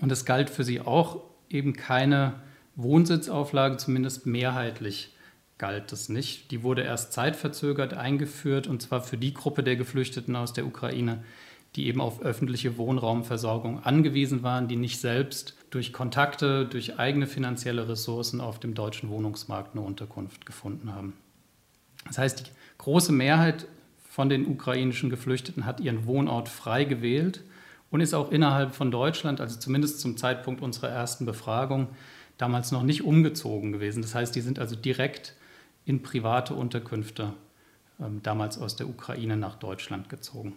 Und 0.00 0.10
es 0.10 0.24
galt 0.24 0.48
für 0.48 0.64
sie 0.64 0.80
auch 0.80 1.22
eben 1.50 1.74
keine 1.74 2.34
Wohnsitzauflage, 2.74 3.76
zumindest 3.76 4.24
mehrheitlich 4.26 5.10
galt 5.58 5.92
das 5.92 6.08
nicht. 6.08 6.50
Die 6.50 6.62
wurde 6.62 6.82
erst 6.82 7.12
zeitverzögert 7.12 7.92
eingeführt, 7.94 8.66
und 8.66 8.80
zwar 8.80 9.02
für 9.02 9.18
die 9.18 9.34
Gruppe 9.34 9.62
der 9.62 9.76
Geflüchteten 9.76 10.34
aus 10.34 10.54
der 10.54 10.66
Ukraine, 10.66 11.22
die 11.76 11.86
eben 11.86 12.00
auf 12.00 12.22
öffentliche 12.22 12.78
Wohnraumversorgung 12.78 13.84
angewiesen 13.84 14.42
waren, 14.42 14.68
die 14.68 14.76
nicht 14.76 15.00
selbst 15.00 15.54
durch 15.70 15.92
Kontakte, 15.92 16.64
durch 16.64 16.98
eigene 16.98 17.26
finanzielle 17.26 17.88
Ressourcen 17.88 18.40
auf 18.40 18.58
dem 18.58 18.74
deutschen 18.74 19.10
Wohnungsmarkt 19.10 19.74
eine 19.76 19.84
Unterkunft 19.84 20.46
gefunden 20.46 20.94
haben. 20.94 21.12
Das 22.06 22.18
heißt, 22.18 22.46
die 22.46 22.50
große 22.78 23.12
Mehrheit 23.12 23.66
von 24.08 24.28
den 24.28 24.46
ukrainischen 24.46 25.10
Geflüchteten 25.10 25.66
hat 25.66 25.80
ihren 25.80 26.06
Wohnort 26.06 26.48
frei 26.48 26.84
gewählt 26.84 27.42
und 27.90 28.00
ist 28.00 28.14
auch 28.14 28.30
innerhalb 28.30 28.74
von 28.74 28.90
Deutschland, 28.90 29.40
also 29.40 29.58
zumindest 29.58 30.00
zum 30.00 30.16
Zeitpunkt 30.16 30.62
unserer 30.62 30.88
ersten 30.88 31.26
Befragung, 31.26 31.88
damals 32.38 32.72
noch 32.72 32.82
nicht 32.82 33.04
umgezogen 33.04 33.72
gewesen. 33.72 34.02
Das 34.02 34.14
heißt, 34.14 34.34
die 34.34 34.40
sind 34.40 34.58
also 34.58 34.76
direkt 34.76 35.34
in 35.86 36.02
private 36.02 36.54
Unterkünfte 36.54 37.32
ähm, 38.00 38.20
damals 38.22 38.58
aus 38.58 38.76
der 38.76 38.88
Ukraine 38.88 39.36
nach 39.36 39.56
Deutschland 39.56 40.08
gezogen. 40.08 40.54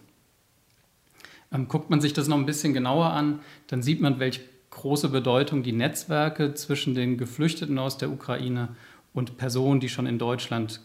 Ähm, 1.51 1.67
guckt 1.67 1.89
man 1.89 2.01
sich 2.01 2.13
das 2.13 2.27
noch 2.27 2.37
ein 2.37 2.45
bisschen 2.45 2.73
genauer 2.73 3.07
an, 3.11 3.39
dann 3.67 3.83
sieht 3.83 4.01
man, 4.01 4.19
welche 4.19 4.41
große 4.71 5.09
Bedeutung 5.09 5.63
die 5.63 5.71
Netzwerke 5.71 6.53
zwischen 6.53 6.93
den 6.93 7.17
Geflüchteten 7.17 7.79
aus 7.79 7.97
der 7.97 8.11
Ukraine 8.11 8.69
und 9.13 9.37
Personen, 9.37 9.79
die 9.79 9.89
schon 9.89 10.05
in 10.05 10.19
Deutschland 10.19 10.81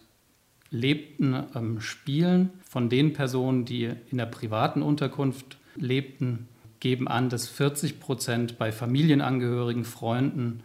lebten, 0.72 1.44
ähm, 1.54 1.80
spielen. 1.80 2.50
Von 2.68 2.88
den 2.88 3.12
Personen, 3.12 3.64
die 3.64 3.90
in 4.10 4.18
der 4.18 4.26
privaten 4.26 4.82
Unterkunft 4.82 5.58
lebten, 5.76 6.48
geben 6.80 7.06
an, 7.06 7.28
dass 7.28 7.46
40 7.46 8.00
Prozent 8.00 8.58
bei 8.58 8.72
Familienangehörigen, 8.72 9.84
Freunden 9.84 10.64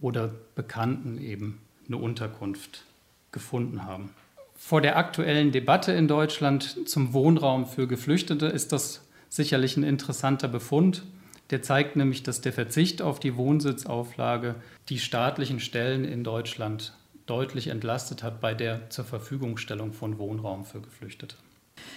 oder 0.00 0.32
Bekannten 0.54 1.20
eben 1.20 1.60
eine 1.86 1.98
Unterkunft 1.98 2.84
gefunden 3.32 3.84
haben. 3.84 4.10
Vor 4.56 4.80
der 4.80 4.96
aktuellen 4.96 5.52
Debatte 5.52 5.92
in 5.92 6.08
Deutschland 6.08 6.88
zum 6.88 7.12
Wohnraum 7.12 7.66
für 7.66 7.86
Geflüchtete 7.86 8.46
ist 8.46 8.72
das 8.72 9.02
sicherlich 9.28 9.76
ein 9.76 9.82
interessanter 9.82 10.48
Befund. 10.48 11.04
Der 11.50 11.62
zeigt 11.62 11.96
nämlich, 11.96 12.22
dass 12.22 12.40
der 12.40 12.52
Verzicht 12.52 13.02
auf 13.02 13.20
die 13.20 13.36
Wohnsitzauflage 13.36 14.54
die 14.88 14.98
staatlichen 14.98 15.60
Stellen 15.60 16.04
in 16.04 16.24
Deutschland 16.24 16.94
deutlich 17.28 17.68
entlastet 17.68 18.22
hat 18.22 18.40
bei 18.40 18.54
der 18.54 18.90
zur 18.90 19.04
Verfügungstellung 19.04 19.92
von 19.92 20.18
Wohnraum 20.18 20.64
für 20.64 20.80
Geflüchtete. 20.80 21.36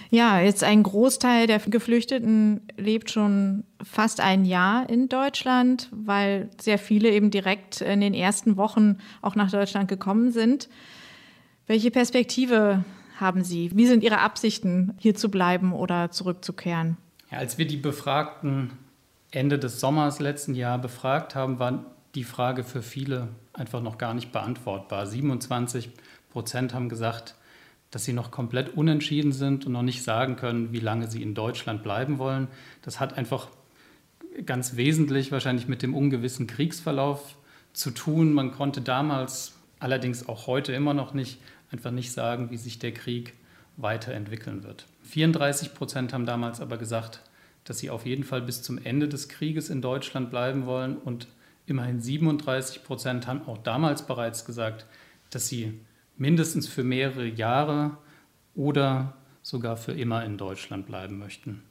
Ja, 0.10 0.40
jetzt 0.40 0.64
ein 0.64 0.84
Großteil 0.84 1.48
der 1.48 1.60
Geflüchteten 1.60 2.62
lebt 2.78 3.10
schon 3.10 3.64
fast 3.84 4.20
ein 4.20 4.46
Jahr 4.46 4.90
in 4.90 5.10
Deutschland, 5.10 5.90
weil 5.92 6.50
sehr 6.60 6.78
viele 6.78 7.10
eben 7.10 7.32
direkt 7.32 7.82
in 7.82 8.02
den 8.02 8.14
ersten 8.14 8.58
Wochen 8.58 8.98
auch 9.22 9.36
nach 9.36 9.50
Deutschland 9.50 9.88
gekommen 9.88 10.32
sind. 10.32 10.70
Welche 11.66 11.92
Perspektive 11.92 12.84
haben 13.20 13.44
Sie? 13.44 13.72
Wie 13.74 13.88
sind 13.88 14.04
Ihre 14.04 14.20
Absichten, 14.20 14.96
hier 15.00 15.16
zu 15.16 15.32
bleiben 15.32 15.74
oder 15.74 16.12
zurückzukehren? 16.12 16.98
Ja, 17.32 17.38
als 17.38 17.58
wir 17.58 17.66
die 17.66 17.78
Befragten 17.78 18.72
Ende 19.32 19.58
des 19.58 19.80
Sommers 19.80 20.20
letzten 20.20 20.56
Jahr 20.56 20.78
befragt 20.78 21.36
haben, 21.36 21.60
war 21.60 21.86
die 22.16 22.26
Frage 22.26 22.64
für 22.64 22.82
viele 22.82 23.30
einfach 23.54 23.82
noch 23.82 23.98
gar 23.98 24.14
nicht 24.14 24.32
beantwortbar. 24.32 25.06
27 25.06 25.90
Prozent 26.32 26.74
haben 26.74 26.90
gesagt, 26.90 27.36
dass 27.92 28.06
sie 28.06 28.14
noch 28.14 28.32
komplett 28.32 28.76
unentschieden 28.76 29.34
sind 29.34 29.66
und 29.66 29.74
noch 29.74 29.82
nicht 29.82 30.04
sagen 30.04 30.38
können, 30.38 30.72
wie 30.72 30.80
lange 30.80 31.10
sie 31.10 31.22
in 31.22 31.36
Deutschland 31.36 31.84
bleiben 31.84 32.20
wollen. 32.20 32.48
Das 32.82 33.00
hat 33.00 33.18
einfach 33.18 33.50
ganz 34.46 34.78
wesentlich 34.78 35.32
wahrscheinlich 35.32 35.68
mit 35.68 35.82
dem 35.82 35.94
ungewissen 35.94 36.48
Kriegsverlauf 36.48 37.36
zu 37.74 37.92
tun. 37.92 38.32
Man 38.32 38.52
konnte 38.52 38.82
damals, 38.82 39.58
allerdings 39.80 40.28
auch 40.30 40.48
heute 40.48 40.72
immer 40.72 40.94
noch 40.94 41.14
nicht, 41.14 41.40
einfach 41.72 41.92
nicht 41.92 42.14
sagen, 42.14 42.50
wie 42.50 42.58
sich 42.58 42.80
der 42.80 42.94
Krieg 42.94 43.34
weiterentwickeln 43.78 44.64
wird. 44.64 44.86
34 45.04 45.74
Prozent 45.74 46.14
haben 46.14 46.26
damals 46.26 46.62
aber 46.62 46.78
gesagt, 46.78 47.22
dass 47.66 47.80
sie 47.80 47.90
auf 47.90 48.06
jeden 48.06 48.24
Fall 48.24 48.42
bis 48.42 48.62
zum 48.62 48.78
Ende 48.84 49.08
des 49.08 49.30
Krieges 49.30 49.70
in 49.70 49.82
Deutschland 49.82 50.30
bleiben 50.30 50.66
wollen 50.66 50.98
und 50.98 51.28
immerhin 51.66 52.00
37 52.00 52.84
Prozent 52.84 53.28
haben 53.28 53.48
auch 53.48 53.58
damals 53.58 54.06
bereits 54.06 54.46
gesagt, 54.46 54.86
dass 55.30 55.48
sie 55.48 55.80
mindestens 56.18 56.68
für 56.68 56.84
mehrere 56.84 57.26
Jahre 57.26 57.98
oder 58.56 59.14
sogar 59.42 59.78
für 59.78 59.94
immer 59.94 60.24
in 60.26 60.38
Deutschland 60.38 60.86
bleiben 60.86 61.18
möchten. 61.18 61.64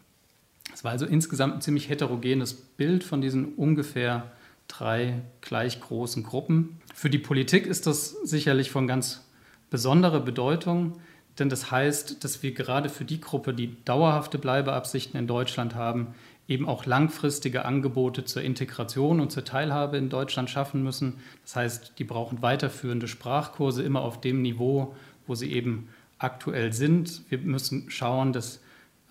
Es 0.72 0.84
war 0.84 0.92
also 0.92 1.06
insgesamt 1.06 1.54
ein 1.54 1.60
ziemlich 1.60 1.88
heterogenes 1.88 2.54
Bild 2.54 3.04
von 3.04 3.20
diesen 3.20 3.54
ungefähr 3.54 4.30
drei 4.68 5.22
gleich 5.40 5.80
großen 5.80 6.22
Gruppen. 6.22 6.80
Für 6.94 7.10
die 7.10 7.18
Politik 7.18 7.66
ist 7.66 7.86
das 7.86 8.10
sicherlich 8.22 8.70
von 8.70 8.86
ganz 8.86 9.26
besonderer 9.68 10.20
Bedeutung, 10.20 11.00
denn 11.38 11.48
das 11.48 11.70
heißt, 11.70 12.22
dass 12.22 12.42
wir 12.42 12.52
gerade 12.52 12.88
für 12.88 13.04
die 13.04 13.20
Gruppe, 13.20 13.54
die 13.54 13.76
dauerhafte 13.84 14.38
Bleibeabsichten 14.38 15.18
in 15.18 15.26
Deutschland 15.26 15.74
haben, 15.74 16.08
eben 16.50 16.68
auch 16.68 16.84
langfristige 16.84 17.64
Angebote 17.64 18.24
zur 18.24 18.42
Integration 18.42 19.20
und 19.20 19.30
zur 19.30 19.44
Teilhabe 19.44 19.96
in 19.96 20.08
Deutschland 20.08 20.50
schaffen 20.50 20.82
müssen. 20.82 21.20
Das 21.44 21.54
heißt, 21.54 21.92
die 21.98 22.04
brauchen 22.04 22.42
weiterführende 22.42 23.06
Sprachkurse 23.06 23.84
immer 23.84 24.02
auf 24.02 24.20
dem 24.20 24.42
Niveau, 24.42 24.96
wo 25.28 25.36
sie 25.36 25.52
eben 25.52 25.88
aktuell 26.18 26.72
sind. 26.72 27.22
Wir 27.30 27.38
müssen 27.38 27.88
schauen, 27.88 28.32
dass 28.32 28.56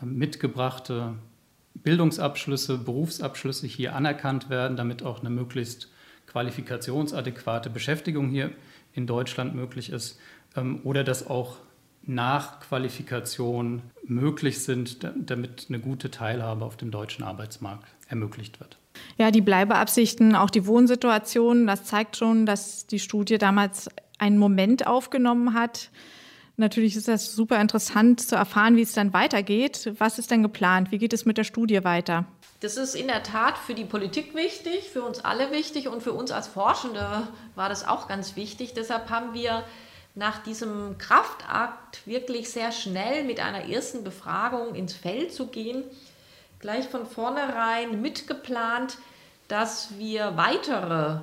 äh, 0.01 0.05
mitgebrachte 0.05 1.15
Bildungsabschlüsse, 1.75 2.77
Berufsabschlüsse 2.77 3.67
hier 3.67 3.95
anerkannt 3.95 4.49
werden, 4.49 4.75
damit 4.75 5.01
auch 5.01 5.21
eine 5.21 5.29
möglichst 5.29 5.89
qualifikationsadäquate 6.27 7.69
Beschäftigung 7.69 8.29
hier 8.29 8.51
in 8.91 9.07
Deutschland 9.07 9.55
möglich 9.55 9.91
ist. 9.91 10.19
Ähm, 10.57 10.81
oder 10.83 11.05
dass 11.05 11.25
auch 11.25 11.55
Nachqualifikation 12.03 13.81
möglich 14.03 14.63
sind, 14.63 15.05
damit 15.15 15.67
eine 15.69 15.79
gute 15.79 16.09
Teilhabe 16.09 16.65
auf 16.65 16.77
dem 16.77 16.91
deutschen 16.91 17.23
Arbeitsmarkt 17.23 17.85
ermöglicht 18.07 18.59
wird. 18.59 18.77
Ja, 19.17 19.31
die 19.31 19.41
Bleibeabsichten, 19.41 20.35
auch 20.35 20.49
die 20.49 20.65
Wohnsituation, 20.65 21.67
das 21.67 21.83
zeigt 21.83 22.17
schon, 22.17 22.45
dass 22.45 22.87
die 22.87 22.99
Studie 22.99 23.37
damals 23.37 23.89
einen 24.17 24.37
Moment 24.37 24.87
aufgenommen 24.87 25.53
hat. 25.53 25.89
Natürlich 26.57 26.95
ist 26.97 27.07
das 27.07 27.33
super 27.33 27.61
interessant 27.61 28.19
zu 28.19 28.35
erfahren, 28.35 28.75
wie 28.75 28.81
es 28.81 28.91
dann 28.93 29.13
weitergeht. 29.13 29.93
Was 29.97 30.19
ist 30.19 30.31
denn 30.31 30.43
geplant? 30.43 30.91
Wie 30.91 30.97
geht 30.97 31.13
es 31.13 31.25
mit 31.25 31.37
der 31.37 31.45
Studie 31.45 31.83
weiter? 31.85 32.25
Das 32.59 32.75
ist 32.75 32.95
in 32.95 33.07
der 33.07 33.23
Tat 33.23 33.57
für 33.57 33.73
die 33.73 33.85
Politik 33.85 34.35
wichtig, 34.35 34.89
für 34.91 35.03
uns 35.03 35.23
alle 35.23 35.51
wichtig 35.51 35.87
und 35.87 36.03
für 36.03 36.11
uns 36.11 36.31
als 36.31 36.47
Forschende 36.47 37.29
war 37.55 37.69
das 37.69 37.87
auch 37.87 38.09
ganz 38.09 38.35
wichtig. 38.35 38.73
Deshalb 38.73 39.09
haben 39.09 39.33
wir 39.33 39.63
nach 40.15 40.43
diesem 40.43 40.97
Kraftakt 40.97 42.05
wirklich 42.05 42.49
sehr 42.49 42.71
schnell 42.71 43.23
mit 43.23 43.39
einer 43.39 43.69
ersten 43.69 44.03
Befragung 44.03 44.75
ins 44.75 44.93
Feld 44.93 45.33
zu 45.33 45.47
gehen, 45.47 45.83
gleich 46.59 46.87
von 46.87 47.05
vornherein 47.05 48.01
mitgeplant, 48.01 48.97
dass 49.47 49.97
wir 49.97 50.35
weitere 50.35 51.21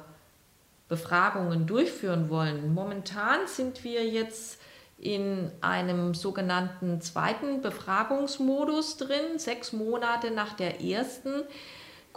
Befragungen 0.89 1.67
durchführen 1.67 2.31
wollen. 2.31 2.73
Momentan 2.73 3.47
sind 3.47 3.85
wir 3.85 4.07
jetzt 4.07 4.59
in 4.99 5.51
einem 5.61 6.15
sogenannten 6.15 7.01
zweiten 7.01 7.61
Befragungsmodus 7.61 8.97
drin, 8.97 9.39
sechs 9.39 9.73
Monate 9.73 10.31
nach 10.31 10.55
der 10.55 10.81
ersten 10.81 11.43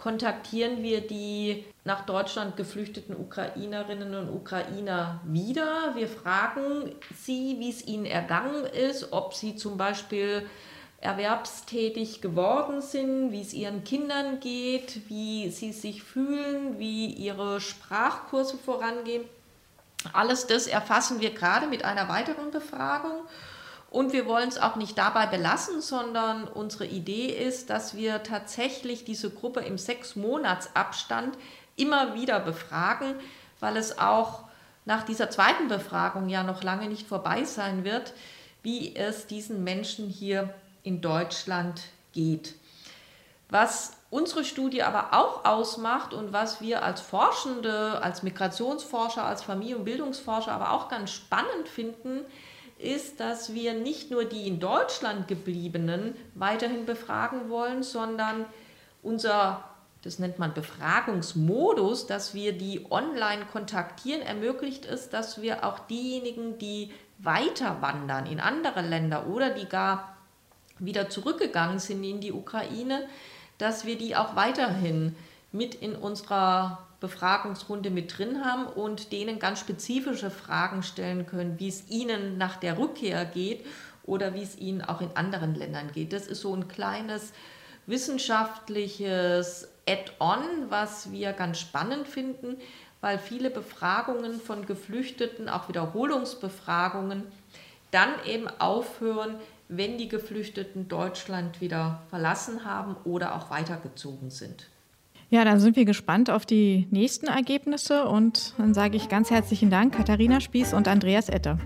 kontaktieren 0.00 0.82
wir 0.82 1.06
die 1.06 1.66
nach 1.84 2.06
Deutschland 2.06 2.56
geflüchteten 2.56 3.14
Ukrainerinnen 3.14 4.14
und 4.14 4.34
Ukrainer 4.34 5.20
wieder. 5.24 5.94
Wir 5.94 6.08
fragen 6.08 6.94
sie, 7.14 7.56
wie 7.58 7.68
es 7.68 7.86
ihnen 7.86 8.06
ergangen 8.06 8.64
ist, 8.64 9.12
ob 9.12 9.34
sie 9.34 9.56
zum 9.56 9.76
Beispiel 9.76 10.46
erwerbstätig 11.02 12.22
geworden 12.22 12.80
sind, 12.80 13.30
wie 13.30 13.42
es 13.42 13.52
ihren 13.52 13.84
Kindern 13.84 14.40
geht, 14.40 15.02
wie 15.10 15.50
sie 15.50 15.72
sich 15.72 16.02
fühlen, 16.02 16.78
wie 16.78 17.12
ihre 17.12 17.60
Sprachkurse 17.60 18.56
vorangehen. 18.56 19.24
Alles 20.14 20.46
das 20.46 20.66
erfassen 20.66 21.20
wir 21.20 21.34
gerade 21.34 21.66
mit 21.66 21.84
einer 21.84 22.08
weiteren 22.08 22.50
Befragung 22.50 23.26
und 23.90 24.12
wir 24.12 24.26
wollen 24.26 24.48
es 24.48 24.58
auch 24.58 24.76
nicht 24.76 24.96
dabei 24.96 25.26
belassen, 25.26 25.80
sondern 25.80 26.44
unsere 26.46 26.86
Idee 26.86 27.26
ist, 27.26 27.70
dass 27.70 27.96
wir 27.96 28.22
tatsächlich 28.22 29.04
diese 29.04 29.30
Gruppe 29.30 29.60
im 29.60 29.78
sechs 29.78 30.14
Monats 30.14 30.70
Abstand 30.74 31.36
immer 31.76 32.14
wieder 32.14 32.38
befragen, 32.38 33.16
weil 33.58 33.76
es 33.76 33.98
auch 33.98 34.44
nach 34.84 35.02
dieser 35.02 35.28
zweiten 35.28 35.66
Befragung 35.66 36.28
ja 36.28 36.44
noch 36.44 36.62
lange 36.62 36.88
nicht 36.88 37.08
vorbei 37.08 37.44
sein 37.44 37.84
wird, 37.84 38.12
wie 38.62 38.94
es 38.94 39.26
diesen 39.26 39.64
Menschen 39.64 40.08
hier 40.08 40.54
in 40.84 41.00
Deutschland 41.00 41.82
geht. 42.12 42.54
Was 43.48 43.94
unsere 44.08 44.44
Studie 44.44 44.84
aber 44.84 45.12
auch 45.12 45.44
ausmacht 45.44 46.14
und 46.14 46.32
was 46.32 46.60
wir 46.60 46.84
als 46.84 47.00
Forschende, 47.00 48.00
als 48.02 48.22
Migrationsforscher, 48.22 49.24
als 49.24 49.42
Familien- 49.42 49.78
und 49.78 49.84
Bildungsforscher 49.84 50.52
aber 50.52 50.70
auch 50.72 50.88
ganz 50.88 51.10
spannend 51.10 51.68
finden, 51.68 52.20
ist, 52.20 52.30
dass 53.20 53.54
wir 53.54 53.74
nicht 53.74 54.10
nur 54.10 54.24
die 54.24 54.46
in 54.46 54.60
Deutschland 54.60 55.28
gebliebenen 55.28 56.14
weiterhin 56.34 56.86
befragen 56.86 57.48
wollen, 57.48 57.82
sondern 57.82 58.46
unser, 59.02 59.64
das 60.02 60.18
nennt 60.18 60.38
man 60.38 60.54
Befragungsmodus, 60.54 62.06
dass 62.06 62.34
wir 62.34 62.52
die 62.52 62.86
online 62.90 63.44
kontaktieren, 63.52 64.22
ermöglicht 64.22 64.86
es, 64.86 65.10
dass 65.10 65.42
wir 65.42 65.64
auch 65.64 65.78
diejenigen, 65.80 66.58
die 66.58 66.90
weiter 67.18 67.82
wandern 67.82 68.26
in 68.26 68.40
andere 68.40 68.80
Länder 68.80 69.26
oder 69.26 69.50
die 69.50 69.66
gar 69.66 70.16
wieder 70.78 71.10
zurückgegangen 71.10 71.78
sind 71.78 72.02
in 72.02 72.20
die 72.20 72.32
Ukraine, 72.32 73.06
dass 73.58 73.84
wir 73.84 73.98
die 73.98 74.16
auch 74.16 74.36
weiterhin 74.36 75.14
mit 75.52 75.74
in 75.74 75.96
unserer 75.96 76.86
Befragungsrunde 77.00 77.90
mit 77.90 78.16
drin 78.16 78.44
haben 78.44 78.66
und 78.66 79.10
denen 79.12 79.38
ganz 79.38 79.60
spezifische 79.60 80.30
Fragen 80.30 80.82
stellen 80.82 81.26
können, 81.26 81.58
wie 81.58 81.68
es 81.68 81.88
ihnen 81.88 82.38
nach 82.38 82.56
der 82.56 82.78
Rückkehr 82.78 83.24
geht 83.24 83.64
oder 84.04 84.34
wie 84.34 84.42
es 84.42 84.58
ihnen 84.58 84.82
auch 84.82 85.00
in 85.00 85.16
anderen 85.16 85.54
Ländern 85.54 85.90
geht. 85.92 86.12
Das 86.12 86.26
ist 86.26 86.42
so 86.42 86.54
ein 86.54 86.68
kleines 86.68 87.32
wissenschaftliches 87.86 89.68
Add-on, 89.88 90.42
was 90.68 91.10
wir 91.10 91.32
ganz 91.32 91.58
spannend 91.58 92.06
finden, 92.06 92.56
weil 93.00 93.18
viele 93.18 93.50
Befragungen 93.50 94.40
von 94.40 94.66
Geflüchteten, 94.66 95.48
auch 95.48 95.68
Wiederholungsbefragungen, 95.68 97.24
dann 97.90 98.10
eben 98.26 98.46
aufhören, 98.60 99.36
wenn 99.68 99.98
die 99.98 100.08
Geflüchteten 100.08 100.88
Deutschland 100.88 101.60
wieder 101.60 102.02
verlassen 102.10 102.64
haben 102.64 102.96
oder 103.04 103.34
auch 103.34 103.50
weitergezogen 103.50 104.30
sind. 104.30 104.68
Ja, 105.32 105.44
dann 105.44 105.60
sind 105.60 105.76
wir 105.76 105.84
gespannt 105.84 106.28
auf 106.28 106.44
die 106.44 106.88
nächsten 106.90 107.26
Ergebnisse 107.26 108.06
und 108.06 108.54
dann 108.58 108.74
sage 108.74 108.96
ich 108.96 109.08
ganz 109.08 109.30
herzlichen 109.30 109.70
Dank, 109.70 109.94
Katharina 109.94 110.40
Spieß 110.40 110.74
und 110.74 110.88
Andreas 110.88 111.28
Etter. 111.28 111.58